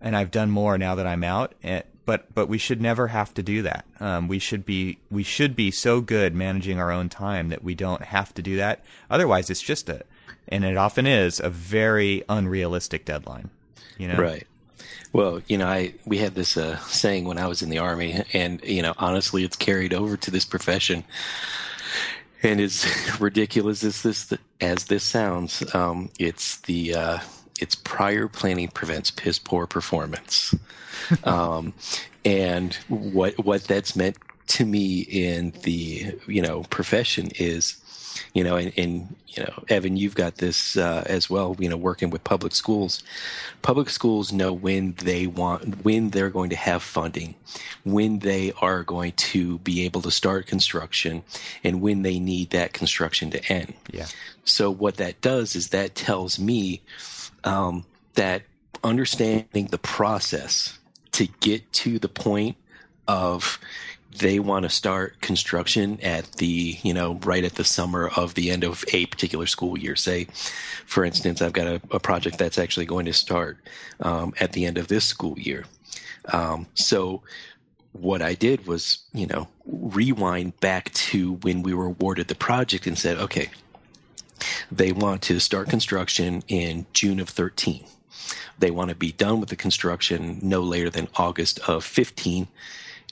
[0.00, 1.54] and I've done more now that I'm out.
[1.62, 3.84] And, but but we should never have to do that.
[4.00, 7.74] Um, we should be we should be so good managing our own time that we
[7.74, 8.84] don't have to do that.
[9.10, 10.02] Otherwise, it's just a
[10.48, 13.50] and it often is a very unrealistic deadline.
[13.98, 14.46] You know, Right.
[15.12, 18.22] Well, you know, I we had this uh, saying when I was in the army,
[18.32, 21.04] and you know, honestly, it's carried over to this profession.
[22.42, 22.86] And as
[23.20, 27.18] ridiculous as this as this sounds, um, it's the uh,
[27.60, 30.54] it's prior planning prevents piss poor performance.
[31.24, 31.72] um,
[32.24, 34.16] and what what that's meant
[34.48, 37.82] to me in the you know profession is
[38.34, 41.56] you know, and, and you know, Evan, you've got this uh, as well.
[41.58, 43.02] You know, working with public schools,
[43.62, 47.34] public schools know when they want, when they're going to have funding,
[47.84, 51.22] when they are going to be able to start construction,
[51.64, 53.74] and when they need that construction to end.
[53.90, 54.06] Yeah.
[54.44, 56.82] So what that does is that tells me
[57.44, 58.42] um, that
[58.84, 60.78] understanding the process
[61.12, 62.56] to get to the point
[63.06, 63.58] of
[64.18, 68.50] they want to start construction at the you know right at the summer of the
[68.50, 69.96] end of a particular school year.
[69.96, 70.26] Say
[70.84, 73.58] for instance i've got a, a project that's actually going to start
[74.00, 75.64] um, at the end of this school year.
[76.32, 77.22] Um, so
[77.92, 82.86] what i did was you know rewind back to when we were awarded the project
[82.86, 83.50] and said okay
[84.70, 87.84] they want to start construction in june of 13
[88.58, 92.48] they want to be done with the construction no later than august of 15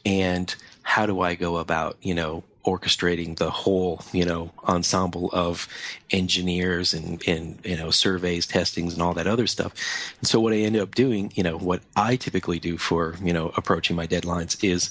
[0.04, 5.66] and how do I go about, you know, orchestrating the whole, you know, ensemble of
[6.10, 9.72] engineers and, and, you know, surveys, testings and all that other stuff.
[10.18, 13.32] And so what I end up doing, you know, what I typically do for, you
[13.32, 14.90] know, approaching my deadlines is,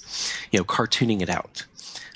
[0.51, 1.66] you know, cartooning it out.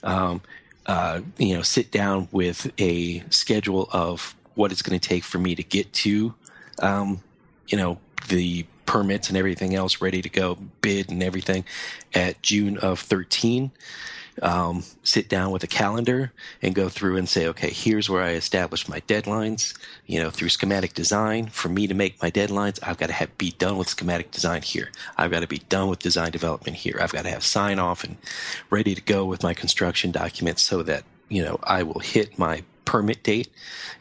[0.04, 0.42] Um,
[0.86, 5.38] uh, you know, sit down with a schedule of what it's going to take for
[5.38, 6.34] me to get to,
[6.80, 7.22] um,
[7.68, 8.00] you know,
[8.30, 11.66] the permits and everything else ready to go, bid and everything
[12.14, 13.72] at June of 13.
[14.42, 18.32] Um, sit down with a calendar and go through and say, okay, here's where I
[18.32, 19.78] establish my deadlines.
[20.08, 23.38] You know, through schematic design, for me to make my deadlines, I've got to have,
[23.38, 24.90] be done with schematic design here.
[25.18, 26.98] I've got to be done with design development here.
[27.00, 28.18] I've got to have sign off and
[28.72, 32.64] ready to go with my construction documents so that you know I will hit my
[32.86, 33.50] permit date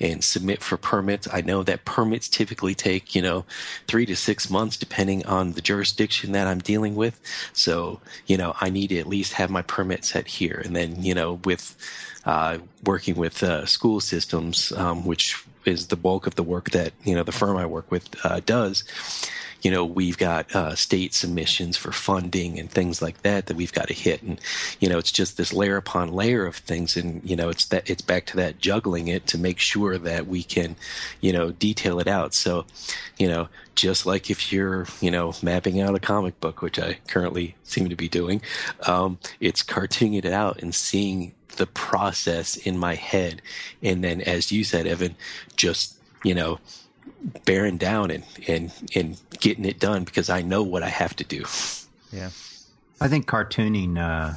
[0.01, 1.28] and submit for permits.
[1.33, 3.45] I know that permits typically take, you know,
[3.87, 7.20] three to six months depending on the jurisdiction that I'm dealing with.
[7.53, 10.61] So, you know, I need to at least have my permit set here.
[10.64, 11.76] And then, you know, with
[12.24, 16.93] uh, working with uh, school systems, um, which is the bulk of the work that,
[17.05, 18.85] you know, the firm I work with uh, does
[19.62, 23.72] you know, we've got uh, state submissions for funding and things like that that we've
[23.72, 24.20] got to hit.
[24.22, 24.40] And,
[24.80, 26.96] you know, it's just this layer upon layer of things.
[26.96, 30.26] And, you know, it's that, it's back to that juggling it to make sure that
[30.26, 30.76] we can,
[31.20, 32.34] you know, detail it out.
[32.34, 32.66] So,
[33.18, 36.98] you know, just like if you're, you know, mapping out a comic book, which I
[37.06, 38.42] currently seem to be doing,
[38.86, 43.42] um, it's cartooning it out and seeing the process in my head.
[43.80, 45.14] And then, as you said, Evan,
[45.56, 46.58] just, you know,
[47.44, 51.24] bearing down and, and, and getting it done because I know what I have to
[51.24, 51.44] do.
[52.12, 52.30] Yeah.
[53.00, 54.34] I think cartooning uh,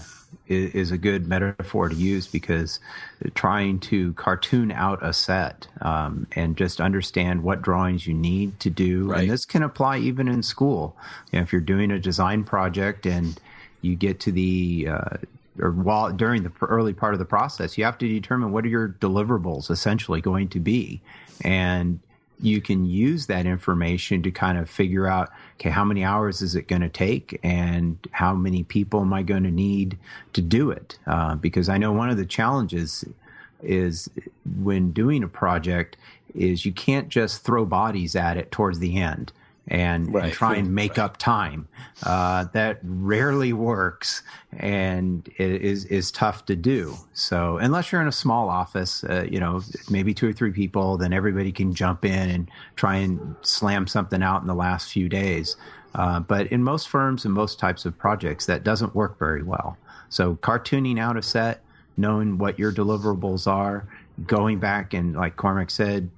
[0.48, 2.80] is, is, a good metaphor to use because
[3.34, 8.70] trying to cartoon out a set um, and just understand what drawings you need to
[8.70, 9.08] do.
[9.08, 9.22] Right.
[9.22, 10.96] And this can apply even in school.
[11.32, 13.40] You know, if you're doing a design project and
[13.82, 15.18] you get to the uh,
[15.60, 18.70] or while during the early part of the process, you have to determine what are
[18.70, 21.02] your deliverables essentially going to be,
[21.42, 22.00] and
[22.42, 26.56] you can use that information to kind of figure out okay how many hours is
[26.56, 29.98] it going to take and how many people am i going to need
[30.34, 30.98] to do it?
[31.08, 33.06] Uh, because i know one of the challenges
[33.62, 34.10] is
[34.62, 35.98] when doing a project
[36.34, 39.32] is you can't just throw bodies at it towards the end
[39.68, 40.26] and, right.
[40.26, 41.06] and try and make right.
[41.06, 41.68] up time.
[42.04, 44.22] Uh, that rarely works
[44.58, 46.96] and it is is tough to do.
[47.14, 50.98] So unless you're in a small office, uh, you know, maybe two or three people,
[50.98, 55.10] then everybody can jump in and try and slam something out in the last few
[55.10, 55.56] days.
[55.96, 59.78] Uh, but in most firms and most types of projects, that doesn't work very well.
[60.10, 61.62] So cartooning out a set,
[61.98, 63.88] knowing what your deliverables are,
[64.26, 66.10] going back and like Cormac said,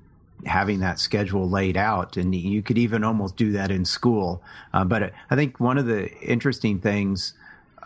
[0.45, 2.17] having that schedule laid out.
[2.17, 4.41] And you could even almost do that in school.
[4.73, 7.33] Uh, but I think one of the interesting things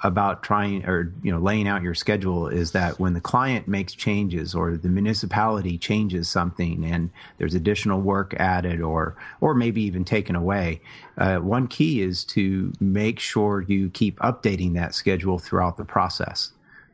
[0.04, 3.94] about trying or you know laying out your schedule is that when the client makes
[3.94, 10.04] changes or the municipality changes something and there's additional work added or or maybe even
[10.04, 10.82] taken away
[11.18, 16.52] uh, one key is to make sure you keep updating that schedule throughout the process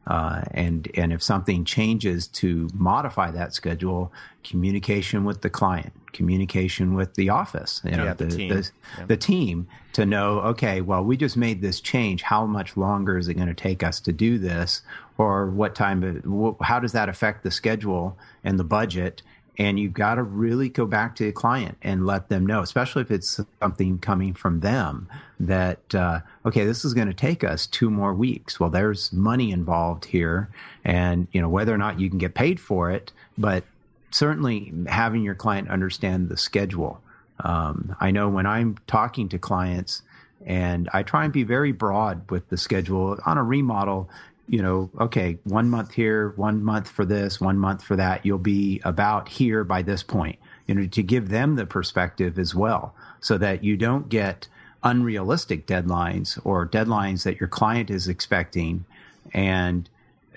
[0.07, 4.11] uh, and and if something changes to modify that schedule,
[4.43, 8.49] communication with the client, communication with the office, you know, yeah, the, the, team.
[8.49, 9.05] The, yeah.
[9.05, 12.21] the, team to know, okay, well, we just made this change.
[12.21, 14.81] How much longer is it going to take us to do this,
[15.17, 16.55] or what time?
[16.61, 19.21] How does that affect the schedule and the budget?
[19.59, 23.01] and you've got to really go back to the client and let them know, especially
[23.01, 27.67] if it's something coming from them that, uh, okay, this is going to take us
[27.67, 28.59] two more weeks.
[28.59, 30.49] Well, there's money involved here
[30.83, 33.63] and, you know, whether or not you can get paid for it, but
[34.11, 37.01] certainly having your client understand the schedule.
[37.41, 40.01] Um, I know when I'm talking to clients,
[40.45, 44.09] and I try and be very broad with the schedule on a remodel
[44.47, 48.25] you know, okay, one month here, one month for this, one month for that.
[48.25, 52.55] You'll be about here by this point, you know, to give them the perspective as
[52.55, 54.47] well so that you don't get
[54.87, 58.85] unrealistic deadlines or deadlines that your client is expecting
[59.33, 59.89] and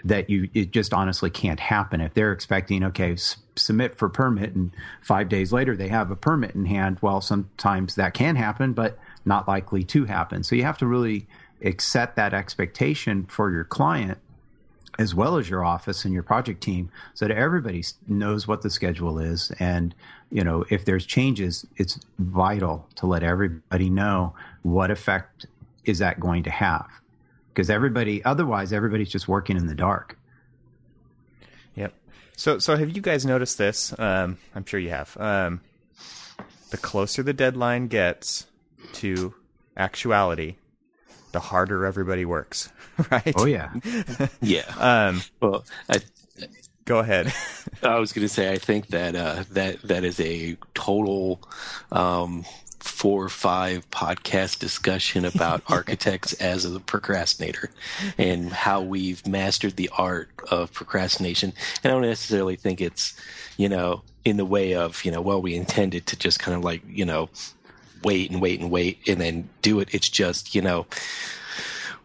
[0.02, 2.00] that you it just honestly can't happen.
[2.00, 4.72] If they're expecting okay s- submit for permit and
[5.02, 8.98] 5 days later they have a permit in hand well sometimes that can happen but
[9.24, 10.42] not likely to happen.
[10.42, 11.28] So you have to really
[11.78, 14.18] set that expectation for your client
[15.00, 18.68] as well as your office and your project team so that everybody knows what the
[18.68, 19.50] schedule is.
[19.58, 19.94] And
[20.30, 25.46] you know if there's changes it's vital to let everybody know what effect
[25.86, 26.86] is that going to have.
[27.48, 30.18] Because everybody otherwise everybody's just working in the dark.
[31.76, 31.94] Yep.
[32.36, 33.98] So so have you guys noticed this?
[33.98, 35.16] Um, i'm sure you have.
[35.18, 35.62] Um,
[36.68, 38.46] the closer the deadline gets
[38.92, 39.34] to
[39.78, 40.56] actuality
[41.32, 42.70] the harder everybody works,
[43.10, 43.34] right?
[43.36, 43.72] Oh yeah,
[44.40, 44.72] yeah.
[44.78, 46.00] Um, well, I,
[46.84, 47.32] go ahead.
[47.82, 51.40] I was going to say I think that uh, that that is a total
[51.92, 52.44] um,
[52.80, 57.70] four or five podcast discussion about architects as a procrastinator
[58.18, 61.52] and how we've mastered the art of procrastination.
[61.84, 63.14] And I don't necessarily think it's
[63.56, 66.64] you know in the way of you know well we intended to just kind of
[66.64, 67.28] like you know
[68.02, 69.88] wait and wait and wait and then do it.
[69.92, 70.86] It's just, you know,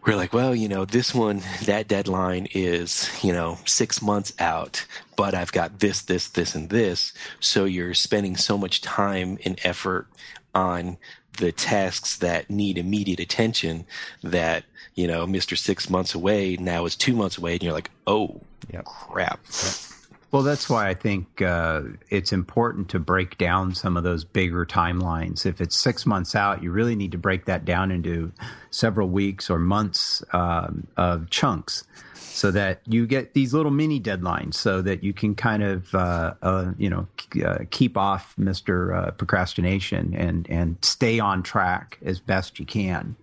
[0.06, 4.86] we're like, well, you know, this one, that deadline is, you know, six months out,
[5.16, 7.12] but I've got this, this, this, and this.
[7.40, 10.06] So you're spending so much time and effort
[10.54, 10.96] on
[11.38, 13.84] the tasks that need immediate attention
[14.22, 15.58] that, you know, Mr.
[15.58, 17.54] Six months away now is two months away.
[17.54, 18.40] And you're like, oh,
[18.72, 18.84] yep.
[18.84, 19.40] crap.
[19.44, 19.95] Yep.
[20.32, 24.66] Well, that's why I think uh, it's important to break down some of those bigger
[24.66, 25.46] timelines.
[25.46, 28.32] If it's six months out, you really need to break that down into
[28.70, 34.54] several weeks or months um, of chunks so that you get these little mini deadlines
[34.54, 37.06] so that you can kind of, uh, uh, you know,
[37.44, 38.94] uh, keep off Mr.
[38.94, 43.16] Uh, procrastination and, and stay on track as best you can.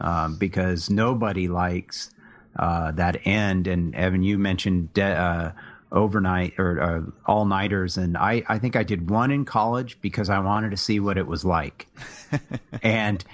[0.00, 2.10] Um, because nobody likes
[2.56, 3.68] uh, that end.
[3.68, 5.54] And Evan, you mentioned de-
[5.92, 7.96] overnight or uh, all nighters.
[7.96, 11.18] And I, I think I did one in college because I wanted to see what
[11.18, 11.86] it was like.
[12.82, 13.24] and,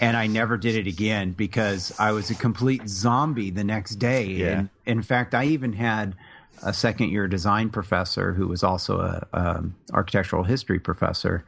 [0.00, 4.26] and I never did it again because I was a complete zombie the next day.
[4.26, 4.58] Yeah.
[4.58, 6.14] And in fact, I even had
[6.62, 11.44] a second year design professor who was also a, um, architectural history professor.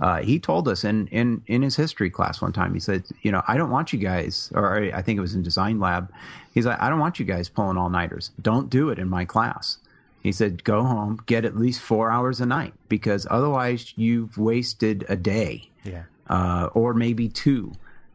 [0.00, 3.30] Uh, he told us in, in, in his history class one time, he said, you
[3.30, 6.12] know, I don't want you guys, or I think it was in design lab.
[6.52, 8.30] He's like, I don't want you guys pulling all nighters.
[8.42, 9.78] Don't do it in my class.
[10.24, 15.04] He said, go home, get at least four hours a night because otherwise you've wasted
[15.10, 15.68] a day.
[15.84, 16.04] Yeah.
[16.26, 17.72] Uh, or maybe two.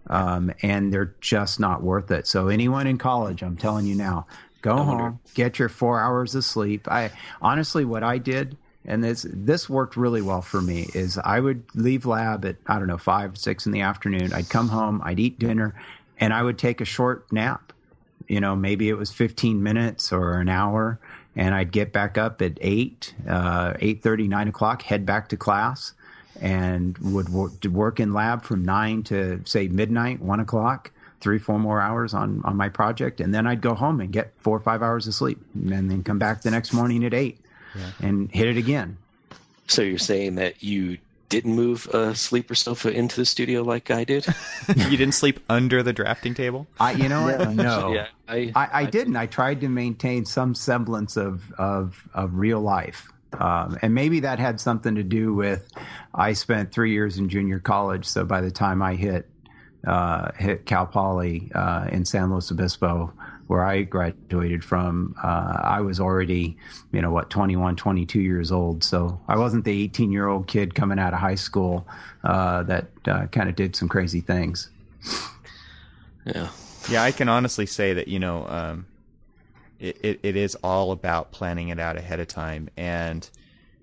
[0.07, 2.26] Um, and they're just not worth it.
[2.26, 4.26] So anyone in college, I'm telling you now,
[4.64, 6.88] go home, get your four hours of sleep.
[6.91, 7.12] I
[7.43, 11.64] honestly, what I did, and this this worked really well for me, is I would
[11.76, 14.34] leave lab at I don't know five, six in the afternoon.
[14.34, 15.76] I'd come home, I'd eat dinner,
[16.20, 17.72] and I would take a short nap.
[18.28, 20.99] You know, maybe it was 15 minutes or an hour
[21.36, 25.38] and I'd get back up at eight, uh, eight thirty, nine o'clock, head back to
[25.38, 25.93] class,
[26.41, 31.59] and would work, work in lab from nine to say midnight, one o'clock, three, four
[31.59, 34.61] more hours on on my project, and then I'd go home and get four or
[34.61, 37.39] five hours of sleep, and then come back the next morning at eight,
[37.75, 37.91] yeah.
[38.01, 38.97] and hit it again.
[39.67, 40.97] So you're saying that you
[41.30, 44.25] didn't move a sleeper sofa into the studio like I did.
[44.75, 46.67] you didn't sleep under the drafting table.
[46.80, 47.51] I, you know what?
[47.51, 49.15] No, yeah, I, I, I, didn't.
[49.15, 54.39] I tried to maintain some semblance of of, of real life, um, and maybe that
[54.39, 55.67] had something to do with
[56.13, 58.05] I spent three years in junior college.
[58.05, 59.30] So by the time I hit
[59.86, 63.13] uh, hit Cal Poly uh, in San Luis Obispo,
[63.50, 66.56] where I graduated from, uh, I was already,
[66.91, 68.84] you know, what, 21, 22 years old.
[68.84, 71.88] So I wasn't the 18 year old kid coming out of high school
[72.24, 74.70] uh, that uh, kind of did some crazy things.
[76.26, 76.50] Yeah.
[76.91, 78.86] Yeah, I can honestly say that, you know, um,
[79.80, 82.70] it, it, it is all about planning it out ahead of time.
[82.78, 83.28] And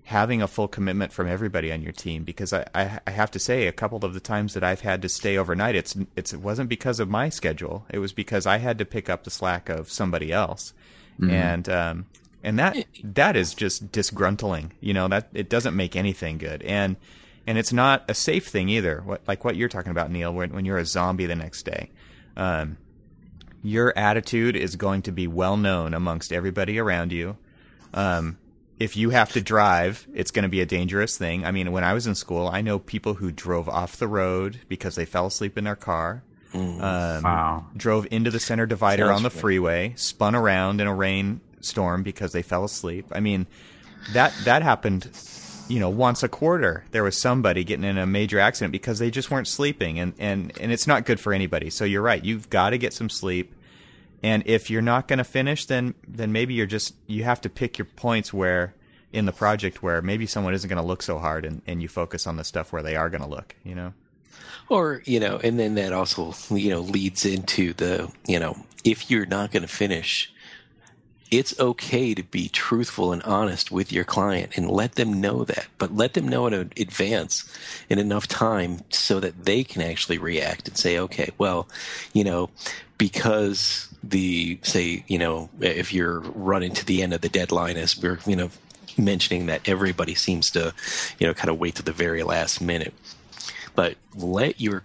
[0.07, 3.39] having a full commitment from everybody on your team because I, I, I, have to
[3.39, 6.39] say a couple of the times that I've had to stay overnight it's, it's it
[6.39, 7.85] wasn't because of my schedule.
[7.89, 10.73] It was because I had to pick up the slack of somebody else.
[11.19, 11.31] Mm-hmm.
[11.31, 12.05] and um,
[12.43, 16.61] and that that is just disgruntling you know that it doesn't make anything good.
[16.63, 16.95] And
[17.45, 19.01] and it's not a safe thing either.
[19.03, 21.91] What like what you're talking about Neal when, when you're a zombie the next day
[22.37, 22.77] um,
[23.63, 27.35] your attitude is going to be well known amongst everybody around you.
[27.93, 28.37] Um,
[28.79, 31.45] if you have to drive, it's going to be a dangerous thing.
[31.45, 34.59] I mean, when I was in school, I know people who drove off the road
[34.67, 36.23] because they fell asleep in their car.
[36.53, 36.81] Mm.
[36.81, 37.65] Um, wow.
[37.75, 42.31] Drove into the center divider Sounds on the freeway, spun around in a rainstorm because
[42.31, 43.07] they fell asleep.
[43.11, 43.47] I mean,
[44.13, 45.09] that that happened,
[45.67, 46.85] you know, once a quarter.
[46.91, 50.57] There was somebody getting in a major accident because they just weren't sleeping, and and
[50.59, 51.69] and it's not good for anybody.
[51.69, 52.23] So you're right.
[52.23, 53.53] You've got to get some sleep.
[54.23, 57.49] And if you're not going to finish, then then maybe you're just you have to
[57.49, 58.73] pick your points where
[59.13, 61.87] in the project where maybe someone isn't going to look so hard, and and you
[61.87, 63.55] focus on the stuff where they are going to look.
[63.63, 63.93] You know.
[64.69, 69.09] Or, you know, and then that also, you know, leads into the, you know, if
[69.09, 70.31] you're not going to finish,
[71.31, 75.67] it's okay to be truthful and honest with your client and let them know that,
[75.77, 77.49] but let them know in advance
[77.89, 81.67] in enough time so that they can actually react and say, okay, well,
[82.13, 82.49] you know,
[82.97, 87.97] because the, say, you know, if you're running to the end of the deadline as
[88.01, 88.49] we're, you know,
[88.97, 90.73] mentioning that everybody seems to,
[91.19, 92.93] you know, kind of wait to the very last minute.
[93.75, 94.81] But let your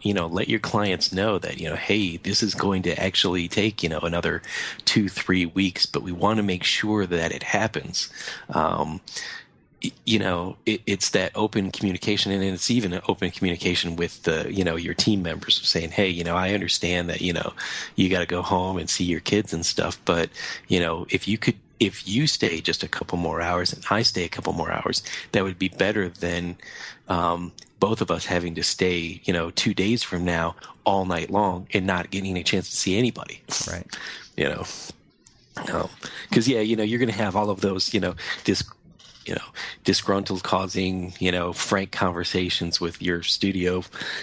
[0.00, 3.46] you know let your clients know that you know hey this is going to actually
[3.46, 4.42] take you know another
[4.84, 8.10] two three weeks but we want to make sure that it happens.
[8.48, 9.00] Um,
[10.04, 14.52] you know it, it's that open communication and it's even an open communication with the
[14.52, 17.52] you know your team members saying hey you know i understand that you know
[17.96, 20.28] you got to go home and see your kids and stuff but
[20.68, 24.02] you know if you could if you stay just a couple more hours and I
[24.02, 25.02] stay a couple more hours,
[25.32, 26.56] that would be better than
[27.08, 30.54] um, both of us having to stay, you know, two days from now
[30.84, 33.42] all night long and not getting a chance to see anybody.
[33.68, 33.84] Right.
[34.36, 34.64] You know,
[36.30, 38.14] because um, yeah, you know, you're going to have all of those, you know,
[38.44, 38.62] this
[39.26, 39.44] you know,
[39.84, 43.82] disgruntled, causing you know frank conversations with your studio,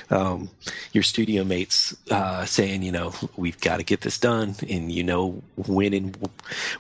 [0.10, 0.50] um,
[0.94, 5.04] your studio mates, uh, saying you know we've got to get this done, and you
[5.04, 6.18] know when and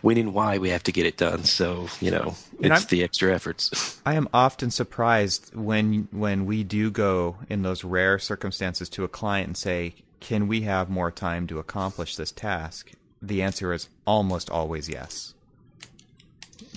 [0.01, 1.43] when and why we have to get it done.
[1.43, 4.01] So you know it's the extra efforts.
[4.05, 9.07] I am often surprised when when we do go in those rare circumstances to a
[9.07, 12.91] client and say, "Can we have more time to accomplish this task?"
[13.21, 15.33] The answer is almost always yes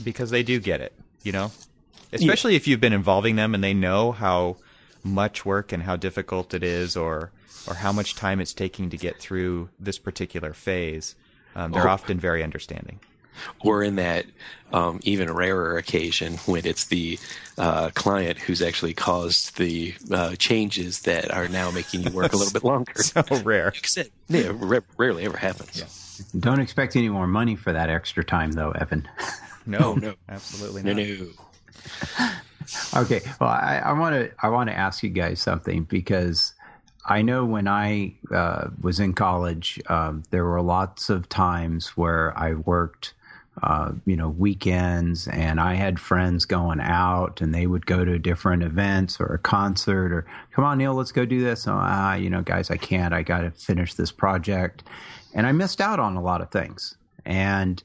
[0.03, 1.50] because they do get it you know,
[2.12, 2.56] especially yeah.
[2.56, 4.56] if you've been involving them and they know how
[5.04, 7.32] much work and how difficult it is, or
[7.68, 11.14] or how much time it's taking to get through this particular phase.
[11.54, 11.92] Um, they're oh.
[11.92, 13.00] often very understanding.
[13.60, 14.26] Or in that
[14.72, 17.18] um, even rarer occasion when it's the
[17.56, 22.36] uh, client who's actually caused the uh, changes that are now making you work a
[22.36, 22.92] little bit longer.
[23.02, 23.72] so rare.
[24.28, 24.52] yeah,
[24.98, 25.78] rarely ever happens.
[25.78, 25.86] Yeah.
[26.38, 29.08] Don't expect any more money for that extra time, though, Evan.
[29.66, 30.96] No, no, absolutely not.
[30.96, 32.28] No, no.
[33.02, 36.54] okay, well, I want to I want to ask you guys something because
[37.04, 42.36] I know when I uh, was in college, um, there were lots of times where
[42.38, 43.14] I worked.
[43.62, 48.18] Uh, you know, weekends, and I had friends going out, and they would go to
[48.18, 51.68] different events or a concert, or come on, Neal, let's go do this.
[51.68, 53.12] Oh, ah, you know, guys, I can't.
[53.12, 54.84] I got to finish this project,
[55.34, 56.96] and I missed out on a lot of things.
[57.26, 57.84] And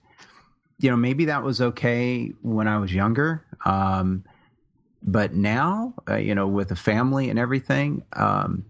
[0.79, 3.45] you know, maybe that was okay when I was younger.
[3.65, 4.23] Um,
[5.01, 8.65] but now, uh, you know, with a family and everything, um,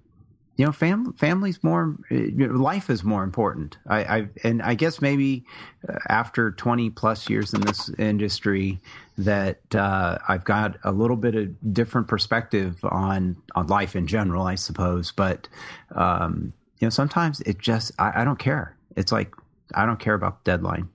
[0.55, 2.15] you know, fam- family's more, uh,
[2.53, 3.77] life is more important.
[3.87, 5.45] I, I, and I guess maybe
[5.87, 8.79] uh, after 20 plus years in this industry,
[9.19, 14.43] that uh, I've got a little bit of different perspective on on life in general,
[14.43, 15.11] I suppose.
[15.11, 15.47] But
[15.95, 18.77] um, you know, sometimes it just I, I don't care.
[18.95, 19.33] It's like
[19.73, 20.89] I don't care about the deadline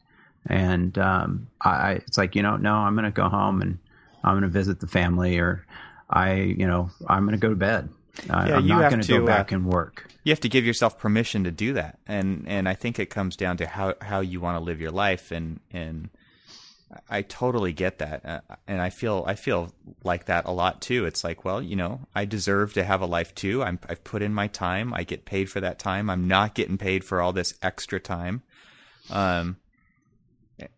[0.47, 3.78] and um, I, it's like you know, no, I'm going to go home and
[4.24, 5.64] I'm going to visit the family, or
[6.09, 7.88] I, you know, I'm going to go to bed.
[8.26, 10.11] Yeah, I'm not going to go back uh, and work.
[10.22, 13.36] You have to give yourself permission to do that, and and I think it comes
[13.36, 16.11] down to how how you want to live your life, and and
[17.09, 19.72] I totally get that, uh, and I feel I feel
[20.05, 21.07] like that a lot too.
[21.07, 23.62] It's like, well, you know, I deserve to have a life too.
[23.62, 24.93] I'm, I've put in my time.
[24.93, 26.11] I get paid for that time.
[26.11, 28.43] I'm not getting paid for all this extra time.
[29.11, 29.57] Um,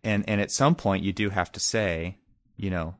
[0.03, 2.17] and and at some point you do have to say,
[2.57, 2.95] you know,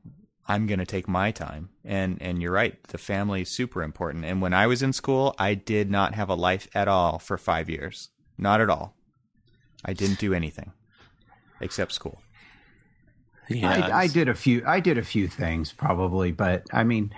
[0.48, 1.70] I'm going to take my time.
[1.84, 4.26] And and you're right, the family is super important.
[4.26, 7.38] And when I was in school, I did not have a life at all for
[7.38, 8.10] 5 years.
[8.38, 8.96] Not at all.
[9.84, 10.72] I didn't do anything
[11.62, 12.22] except school.
[13.48, 14.64] Yeah, I, I, did a few.
[14.66, 17.14] I did a few things probably, but I mean,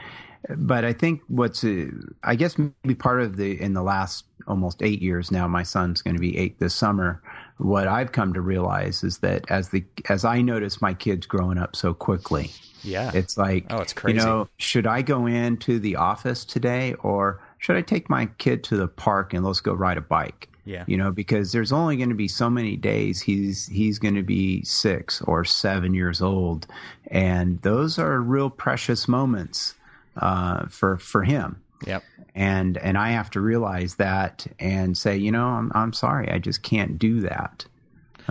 [0.58, 1.86] but I think what's uh,
[2.24, 5.48] I guess maybe part of the in the last almost eight years now.
[5.48, 7.22] My son's going to be eight this summer
[7.58, 11.58] what I've come to realize is that as the as I notice my kids growing
[11.58, 12.52] up so quickly,
[12.84, 14.20] yeah, it's like oh, it's crazy.
[14.20, 18.64] You know, should I go into the office today or should I take my kid
[18.66, 20.50] to the park and let's go ride a bike?
[20.66, 24.16] Yeah, you know, because there's only going to be so many days he's he's going
[24.16, 26.68] to be six or seven years old,
[27.08, 29.74] and those are real precious moments
[30.18, 31.62] uh, for for him.
[31.86, 32.04] Yep
[32.38, 36.38] and and I have to realize that and say, you know, I'm I'm sorry, I
[36.38, 37.66] just can't do that.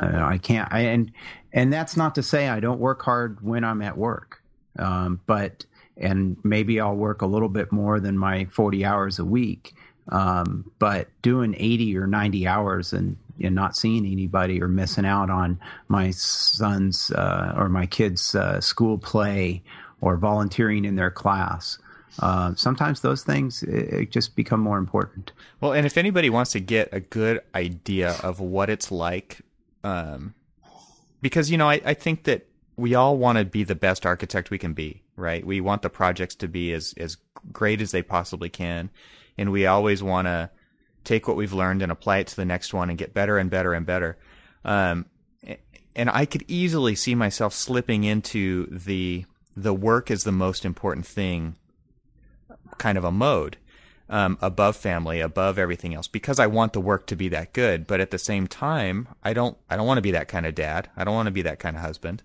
[0.00, 0.72] Uh, I can't.
[0.72, 1.11] I, and
[1.52, 4.42] and that's not to say I don't work hard when I'm at work,
[4.78, 9.24] um, but and maybe I'll work a little bit more than my 40 hours a
[9.24, 9.74] week.
[10.11, 15.30] Um, but doing 80 or 90 hours and, and not seeing anybody or missing out
[15.30, 19.62] on my son's uh, or my kids' uh, school play
[20.00, 21.78] or volunteering in their class
[22.21, 25.33] uh, sometimes those things it, it just become more important.
[25.61, 29.41] Well, and if anybody wants to get a good idea of what it's like,
[29.85, 30.35] um,
[31.21, 32.47] because you know, I, I think that
[32.77, 35.45] we all want to be the best architect we can be, right?
[35.45, 37.17] We want the projects to be as as
[37.53, 38.91] great as they possibly can,
[39.37, 40.51] and we always want to
[41.05, 43.49] take what we've learned and apply it to the next one and get better and
[43.51, 44.19] better and better.
[44.64, 45.07] Um,
[45.95, 49.25] and I could easily see myself slipping into the
[49.57, 51.57] the work is the most important thing
[52.79, 53.57] kind of a mode
[54.09, 57.87] um, above family, above everything else, because I want the work to be that good.
[57.87, 60.55] But at the same time, I don't I don't want to be that kind of
[60.55, 60.89] dad.
[60.97, 62.22] I don't want to be that kind of husband.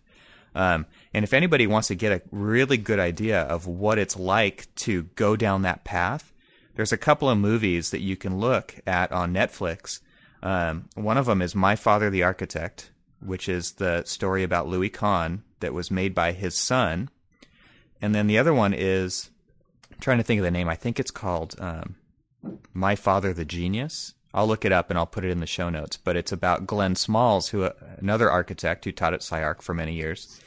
[0.53, 4.67] Um, and if anybody wants to get a really good idea of what it's like
[4.75, 6.33] to go down that path,
[6.75, 10.01] there's a couple of movies that you can look at on Netflix.
[10.43, 12.91] Um, one of them is My Father the Architect,
[13.21, 17.09] which is the story about Louis Kahn that was made by his son.
[18.01, 19.29] And then the other one is
[20.01, 20.67] trying to think of the name.
[20.67, 21.95] I think it's called um,
[22.73, 24.13] My Father the Genius.
[24.33, 25.97] I'll look it up and I'll put it in the show notes.
[25.97, 29.93] But it's about Glen Smalls, who uh, another architect who taught at SCI-Arc for many
[29.93, 30.41] years,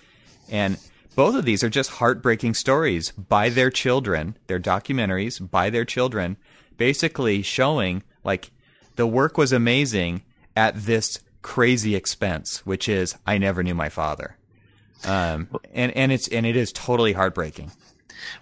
[0.50, 0.78] and
[1.14, 4.36] both of these are just heartbreaking stories by their children.
[4.46, 6.36] They're documentaries by their children,
[6.76, 8.50] basically showing like
[8.96, 10.22] the work was amazing
[10.56, 14.36] at this crazy expense, which is I never knew my father.
[15.04, 17.70] Um, and and it's and it is totally heartbreaking.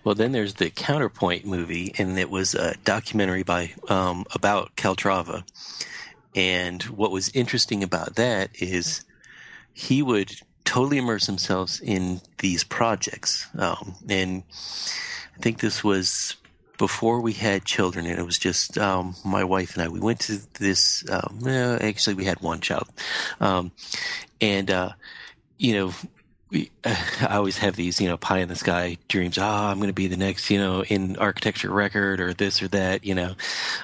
[0.05, 5.45] Well, then there's the Counterpoint movie, and it was a documentary by um, about Calatrava.
[6.35, 9.05] And what was interesting about that is
[9.73, 10.33] he would
[10.65, 13.47] totally immerse himself in these projects.
[13.59, 14.43] Um, and
[15.37, 16.37] I think this was
[16.79, 19.89] before we had children, and it was just um, my wife and I.
[19.89, 21.05] We went to this.
[21.09, 22.89] Um, actually, we had one child,
[23.41, 23.73] um,
[24.41, 24.91] and uh,
[25.59, 25.93] you know,
[26.53, 29.39] we, I always have these, you know, pie in the sky dreams.
[29.39, 32.63] Ah, oh, I'm going to be the next, you know, in architecture record or this
[32.63, 33.05] or that.
[33.05, 33.35] You know,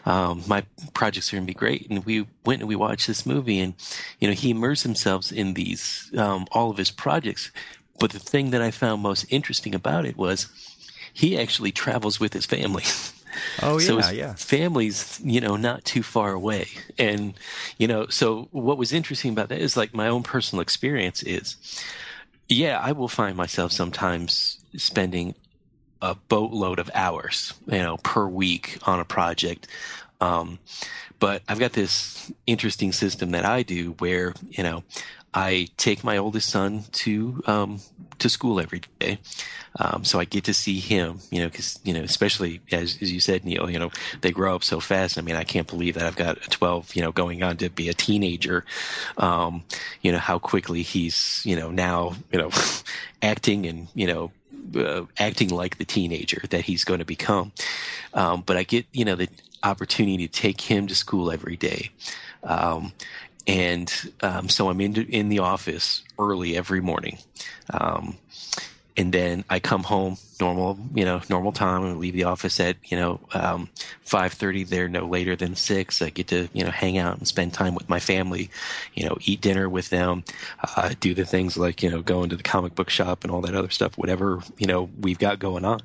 [0.06, 0.64] um, my
[0.94, 1.88] projects are going to be great.
[1.88, 3.74] And we went and we watched this movie, and
[4.20, 7.50] you know, he immersed himself in these um, all of his projects.
[7.98, 10.48] But the thing that I found most interesting about it was
[11.12, 12.84] he actually travels with his family.
[13.62, 14.34] Oh yeah, so his yeah.
[14.34, 16.66] Family's you know not too far away,
[16.98, 17.34] and
[17.76, 21.56] you know so what was interesting about that is like my own personal experience is
[22.48, 25.34] yeah, I will find myself sometimes spending
[26.00, 29.66] a boatload of hours, you know, per week on a project.
[30.20, 30.58] Um,
[31.18, 34.84] but I've got this interesting system that I do where, you know,
[35.34, 37.80] I take my oldest son to um,
[38.18, 39.18] to school every day,
[39.78, 41.20] um, so I get to see him.
[41.30, 43.70] You know, because you know, especially as, as you said, Neal.
[43.70, 45.18] You know, they grow up so fast.
[45.18, 46.94] I mean, I can't believe that I've got a twelve.
[46.96, 48.64] You know, going on to be a teenager.
[49.16, 49.64] Um,
[50.02, 52.50] you know how quickly he's you know now you know
[53.22, 54.32] acting and you know
[54.76, 57.52] uh, acting like the teenager that he's going to become.
[58.14, 59.28] Um, but I get, you know, the
[59.62, 61.90] opportunity to take him to school every day.
[62.42, 62.92] Um,
[63.48, 63.90] and
[64.20, 67.18] um, so I'm in in the office early every morning,
[67.70, 68.18] um,
[68.96, 72.76] and then I come home normal, you know, normal time, and leave the office at
[72.84, 73.70] you know um,
[74.02, 74.64] five thirty.
[74.64, 76.02] There, no later than six.
[76.02, 78.50] I get to you know hang out and spend time with my family,
[78.94, 80.24] you know, eat dinner with them,
[80.76, 83.40] uh, do the things like you know going to the comic book shop and all
[83.40, 85.80] that other stuff, whatever you know we've got going on.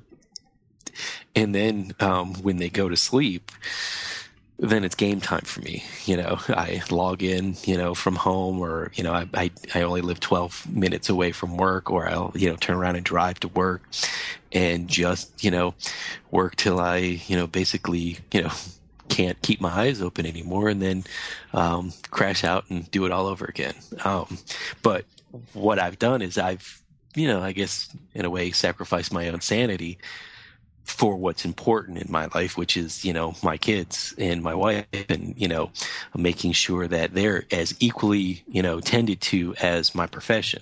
[1.34, 3.52] And then um, when they go to sleep,
[4.60, 5.84] then it's game time for me.
[6.06, 9.82] You know, I log in, you know, from home or, you know, I, I, I,
[9.82, 13.40] only live 12 minutes away from work or I'll, you know, turn around and drive
[13.42, 13.84] to work
[14.52, 15.74] and just, you know,
[16.32, 18.52] work till I, you know, basically, you know,
[19.10, 21.04] can't keep my eyes open anymore and then
[21.54, 23.76] um, crash out and do it all over again.
[24.04, 24.38] Um,
[24.82, 25.06] but
[25.54, 26.82] what I've done is I've,
[27.16, 30.00] you know, I guess in a way sacrificed my own sanity
[30.84, 34.86] for what's important in my life, which is, you know, my kids and my wife
[35.10, 35.72] and, you know,
[36.16, 40.62] making sure that they're as equally, you know, tended to as my profession.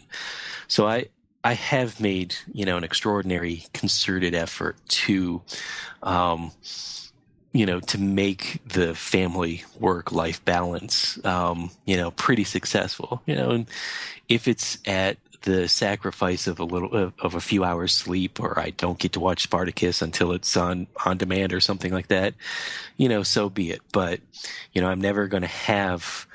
[0.68, 1.06] So I,
[1.44, 5.42] I have made, you know, an extraordinary concerted effort to,
[6.04, 6.52] um,
[7.52, 13.36] you know, to make the family work life balance, um, you know, pretty successful, you
[13.36, 13.66] know, and
[14.30, 18.72] if it's at the sacrifice of a little of a few hours sleep or I
[18.72, 22.34] don't get to watch Spartacus until it's on on demand or something like that,
[22.98, 23.82] you know, so be it.
[23.92, 24.20] But
[24.74, 26.28] you know, I'm never going to have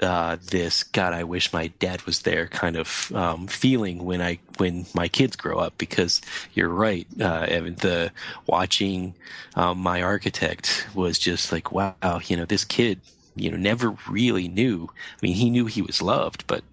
[0.00, 4.38] uh, this God, I wish my dad was there kind of um, feeling when I
[4.58, 6.20] when my kids grow up because
[6.52, 7.76] you're right, uh, Evan.
[7.76, 8.12] The
[8.46, 9.14] watching
[9.54, 13.00] um, my architect was just like wow, you know, this kid,
[13.36, 14.90] you know, never really knew.
[14.92, 16.64] I mean, he knew he was loved, but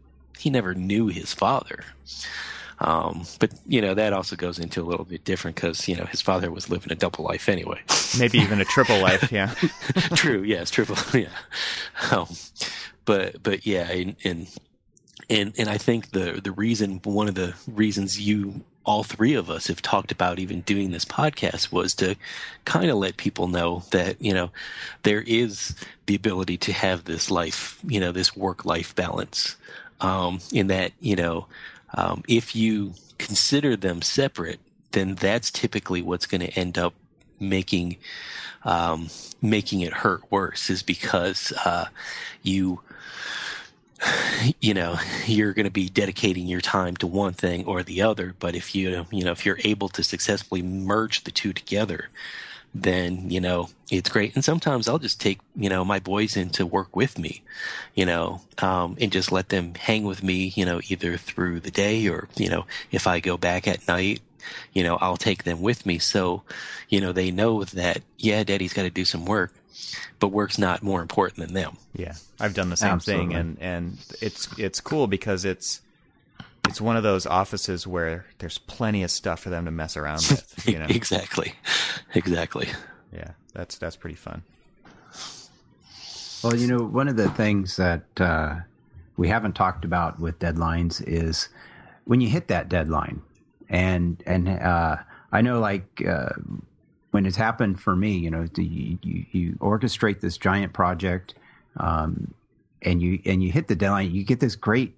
[0.42, 1.84] he never knew his father.
[2.80, 6.06] Um, but you know that also goes into a little bit different because you know
[6.06, 7.80] his father was living a double life anyway.
[8.18, 9.32] Maybe even a triple life.
[9.32, 9.54] Yeah.
[10.16, 10.42] True.
[10.42, 10.72] Yes.
[10.72, 10.98] Triple.
[11.14, 11.30] Yeah.
[12.12, 12.28] Um,
[13.06, 14.48] but but yeah, and, and
[15.30, 19.50] and and I think the the reason one of the reasons you all three of
[19.50, 22.16] us have talked about even doing this podcast was to
[22.66, 24.50] kind of let people know that you know
[25.04, 25.76] there is
[26.08, 29.56] the ability to have this life you know this work life balance
[30.02, 31.48] um, in that you know
[31.94, 34.60] um, if you consider them separate,
[34.92, 36.94] then that's typically what's going to end up
[37.40, 37.98] making
[38.64, 39.10] um,
[39.42, 40.70] making it hurt worse.
[40.70, 41.86] Is because uh,
[42.44, 42.82] you
[44.60, 48.34] you know you're going to be dedicating your time to one thing or the other
[48.40, 52.10] but if you you know if you're able to successfully merge the two together
[52.74, 54.36] then you know it's great.
[54.36, 57.44] And sometimes i'll just take you know my boys in to work with me
[57.96, 61.72] you know um, and just let them hang with me you know either through the
[61.72, 64.22] day or you know if i go back at night
[64.74, 66.00] you know i'll take them with me.
[66.00, 66.44] So
[66.90, 69.54] you know they know that yeah daddy's got to do some work
[70.20, 71.78] but work's not more important than them.
[71.96, 72.14] Yeah.
[72.40, 73.28] I've done the same Absolutely.
[73.28, 75.82] thing and and it's it's cool because it's
[76.68, 80.26] it's one of those offices where there's plenty of stuff for them to mess around
[80.30, 80.48] with.
[80.68, 80.86] You know?
[80.90, 81.54] exactly,
[82.14, 82.68] exactly.
[83.12, 84.44] Yeah, that's that's pretty fun.
[86.44, 88.56] Well, you know, one of the things that uh,
[89.18, 91.50] we haven't talked about with deadlines is
[92.06, 93.22] when you hit that deadline,
[93.70, 94.98] and and uh,
[95.32, 96.04] I know like.
[96.08, 96.30] Uh,
[97.12, 101.34] when it's happened for me, you know, you, you, you orchestrate this giant project,
[101.76, 102.34] um,
[102.82, 104.12] and you and you hit the deadline.
[104.12, 104.96] You get this great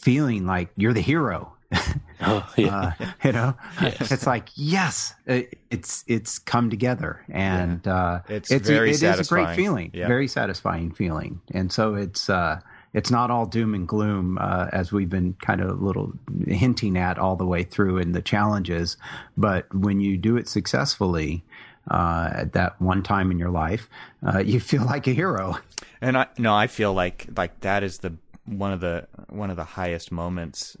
[0.00, 1.54] feeling like you're the hero.
[2.22, 2.94] oh, yeah.
[2.98, 4.10] uh, you know, yes.
[4.10, 7.94] it's like yes, it, it's it's come together, and yeah.
[7.94, 10.08] uh, it's, it's very it, it is a great feeling, yeah.
[10.08, 12.60] very satisfying feeling, and so it's uh,
[12.92, 16.12] it's not all doom and gloom uh, as we've been kind of a little
[16.48, 18.96] hinting at all the way through in the challenges,
[19.36, 21.44] but when you do it successfully.
[21.90, 23.88] Uh, at that one time in your life,
[24.22, 25.56] uh, you feel like a hero.
[26.00, 28.14] And I no, I feel like like that is the
[28.50, 30.76] one of the one of the highest moments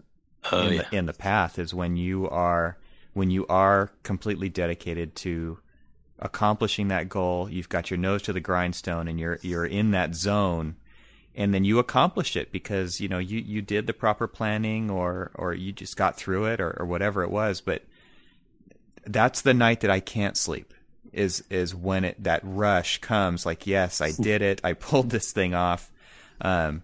[0.52, 0.82] oh, in, yeah.
[0.90, 2.76] the, in the path is when you are
[3.12, 5.58] when you are completely dedicated to
[6.18, 7.48] accomplishing that goal.
[7.48, 10.76] You've got your nose to the grindstone, and you're you're in that zone,
[11.34, 15.30] and then you accomplish it because you know you you did the proper planning, or
[15.34, 17.60] or you just got through it, or, or whatever it was.
[17.60, 17.84] But
[19.06, 20.74] that's the night that I can't sleep.
[21.12, 23.44] Is is when it that rush comes.
[23.44, 24.60] Like yes, I did it.
[24.62, 25.90] I pulled this thing off.
[26.40, 26.82] Um,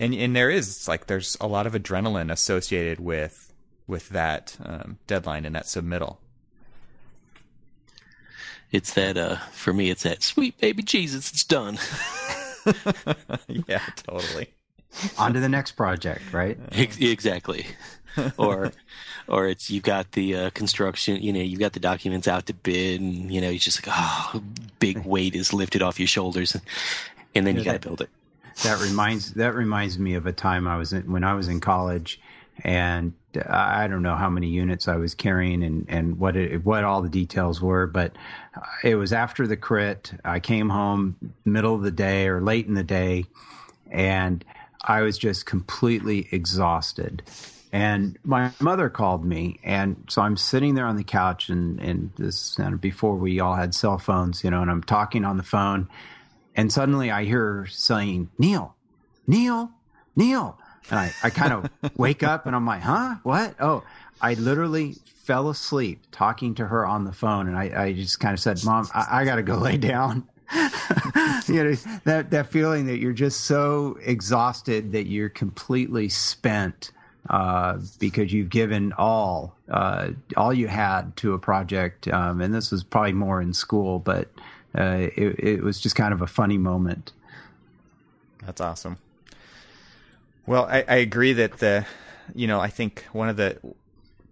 [0.00, 3.52] and and there is like there's a lot of adrenaline associated with
[3.86, 6.18] with that um, deadline and that submittal.
[8.70, 9.90] It's that uh, for me.
[9.90, 11.30] It's that sweet baby Jesus.
[11.30, 11.78] It's done.
[13.66, 14.48] yeah, totally.
[15.16, 16.58] On to the next project, right?
[16.72, 17.66] exactly.
[18.36, 18.72] or
[19.26, 22.54] or it's you've got the uh, construction, you know, you've got the documents out to
[22.54, 24.42] bid, and you know, you're just like, oh,
[24.78, 26.62] big weight is lifted off your shoulders, and,
[27.34, 28.10] and then yeah, you got to build it
[28.62, 31.60] that reminds that reminds me of a time I was in when I was in
[31.60, 32.20] college,
[32.64, 33.12] and
[33.48, 37.02] I don't know how many units I was carrying and and what it, what all
[37.02, 38.12] the details were, but
[38.82, 40.12] it was after the crit.
[40.24, 43.26] I came home middle of the day or late in the day,
[43.90, 44.44] and
[44.82, 47.22] I was just completely exhausted.
[47.70, 52.10] And my mother called me, and so I'm sitting there on the couch, and and
[52.16, 55.42] this and before we all had cell phones, you know, and I'm talking on the
[55.44, 55.88] phone
[56.58, 58.74] and suddenly I hear her saying, Neal,
[59.28, 59.70] Neal,
[60.16, 60.58] Neal.
[60.90, 63.14] And I, I kind of wake up and I'm like, huh?
[63.22, 63.54] What?
[63.60, 63.84] Oh,
[64.20, 67.46] I literally fell asleep talking to her on the phone.
[67.46, 70.26] And I, I just kind of said, Mom, I, I got to go lay down.
[71.46, 76.90] you know, that, that feeling that you're just so exhausted that you're completely spent
[77.30, 82.08] uh, because you've given all, uh, all you had to a project.
[82.08, 84.28] Um, and this was probably more in school, but
[84.78, 87.12] uh, it, it was just kind of a funny moment.
[88.44, 88.98] That's awesome.
[90.46, 91.84] Well, I, I agree that the,
[92.34, 93.58] you know, I think one of the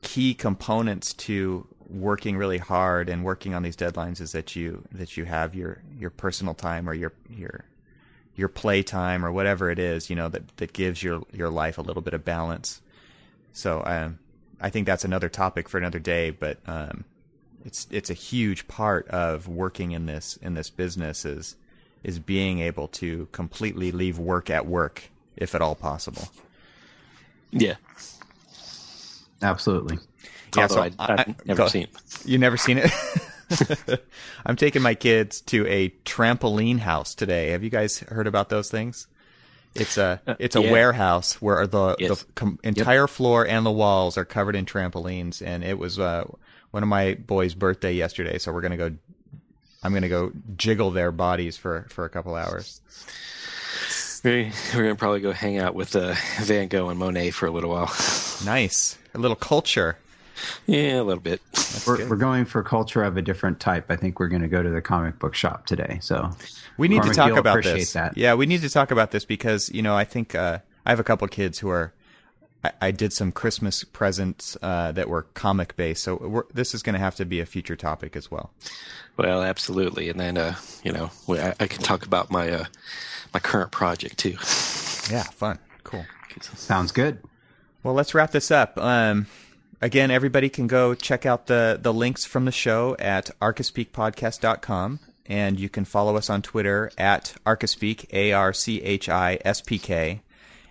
[0.02, 5.16] key components to working really hard and working on these deadlines is that you that
[5.16, 7.64] you have your your personal time or your your
[8.34, 11.78] your play time or whatever it is you know that that gives your your life
[11.78, 12.80] a little bit of balance
[13.52, 14.18] so um,
[14.60, 17.04] i think that's another topic for another day but um,
[17.66, 21.56] it's it's a huge part of working in this in this business is
[22.04, 26.28] is being able to completely leave work at work if at all possible.
[27.50, 27.74] Yeah.
[29.42, 29.98] Absolutely.
[30.56, 31.90] Yeah, so I, have never go, seen it.
[32.24, 34.00] You never seen it?
[34.46, 37.50] I'm taking my kids to a trampoline house today.
[37.50, 39.08] Have you guys heard about those things?
[39.74, 40.72] It's a it's a Yeah.
[40.72, 42.22] warehouse where the Yes.
[42.22, 46.24] the com- entire floor and the walls are covered in trampolines, and it was uh,
[46.76, 48.36] one of my boys' birthday yesterday.
[48.36, 48.92] So we're gonna go.
[49.82, 52.82] I'm gonna go jiggle their bodies for for a couple hours.
[54.22, 57.50] We're, we're gonna probably go hang out with uh, Van Gogh and Monet for a
[57.50, 57.90] little while.
[58.44, 59.96] Nice, a little culture.
[60.66, 61.40] yeah, a little bit.
[61.86, 63.90] We're, we're going for culture of a different type.
[63.90, 65.98] I think we're going to go to the comic book shop today.
[66.02, 66.28] So
[66.76, 67.92] We need Cormac, to talk about appreciate this.
[67.94, 68.18] That.
[68.18, 71.00] Yeah, we need to talk about this because you know I think uh, I have
[71.00, 71.94] a couple kids who are.
[72.66, 76.82] I, I did some Christmas presents uh, that were comic based, so we're, this is
[76.82, 78.50] going to have to be a future topic as well.
[79.16, 80.08] Well, absolutely.
[80.10, 82.64] And then, uh, you know, we- I, I can talk about my uh,
[83.32, 84.36] my current project too.
[85.08, 86.04] Yeah, fun, cool.
[86.40, 87.20] Sounds good.
[87.84, 88.76] Well, let's wrap this up.
[88.76, 89.28] Um,
[89.80, 94.98] again, everybody can go check out the, the links from the show at archispeakpodcast.com.
[95.26, 99.60] And you can follow us on Twitter at Archispeak, A R C H I S
[99.60, 100.22] P K.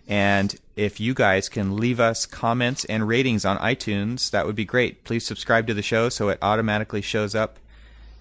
[0.07, 4.65] And if you guys can leave us comments and ratings on iTunes, that would be
[4.65, 5.03] great.
[5.03, 7.57] Please subscribe to the show so it automatically shows up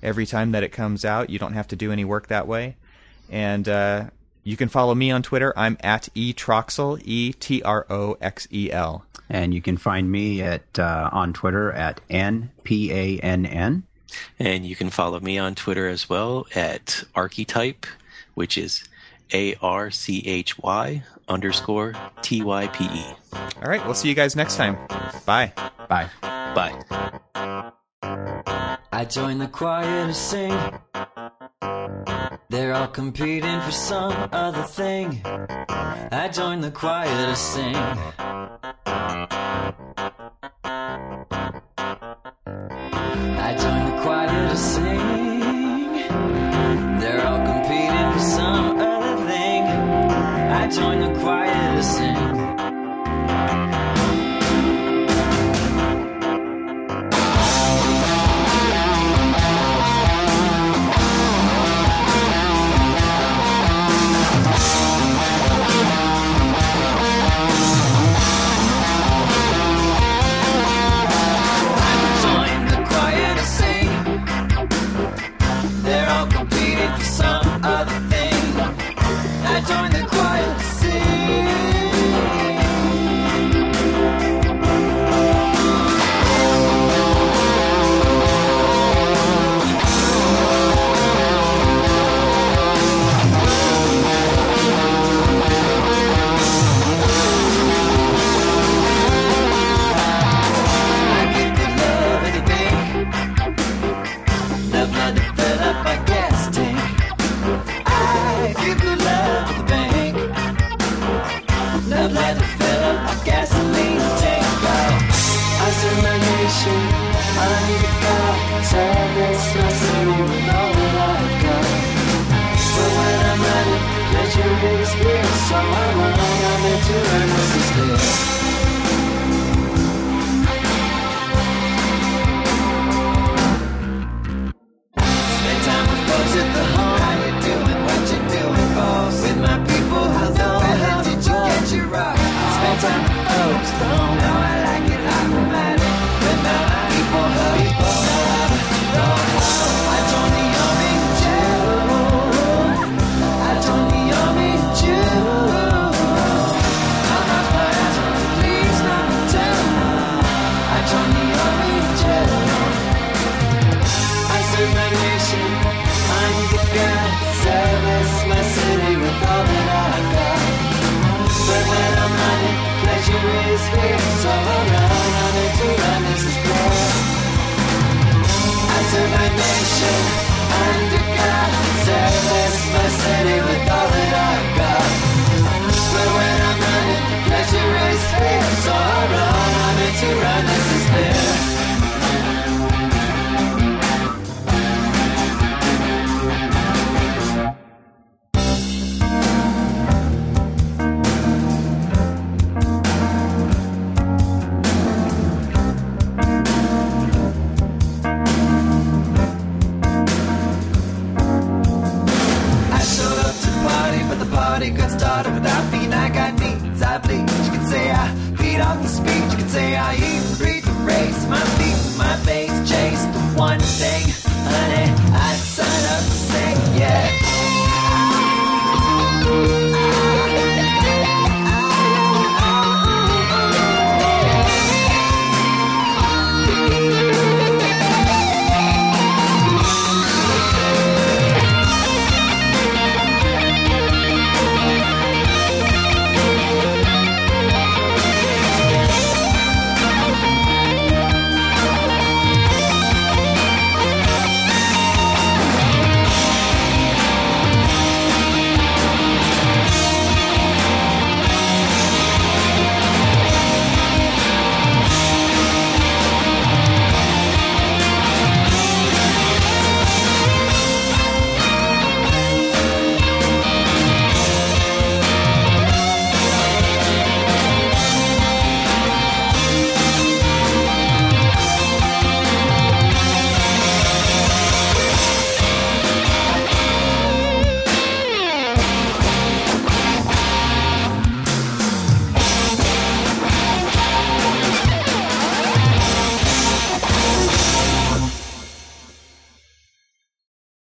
[0.02, 1.30] every time that it comes out.
[1.30, 2.76] You don't have to do any work that way.
[3.30, 4.04] And uh,
[4.44, 5.52] you can follow me on Twitter.
[5.56, 9.04] I'm at etroxel, E T R O X E L.
[9.28, 13.84] And you can find me at uh, on Twitter at n p a n n.
[14.38, 17.86] And you can follow me on Twitter as well at Archetype,
[18.34, 18.84] which is
[19.32, 23.04] A R C H Y underscore T Y P E.
[23.32, 24.76] All right, we'll see you guys next time.
[25.26, 25.52] Bye.
[25.88, 26.08] Bye.
[26.22, 27.72] Bye.
[28.92, 30.52] I joined the choir to sing.
[32.48, 35.20] They're all competing for some other thing.
[35.24, 37.74] I joined the choir to sing.
[43.36, 45.03] I joined the choir to sing.
[50.64, 51.82] I joined the choir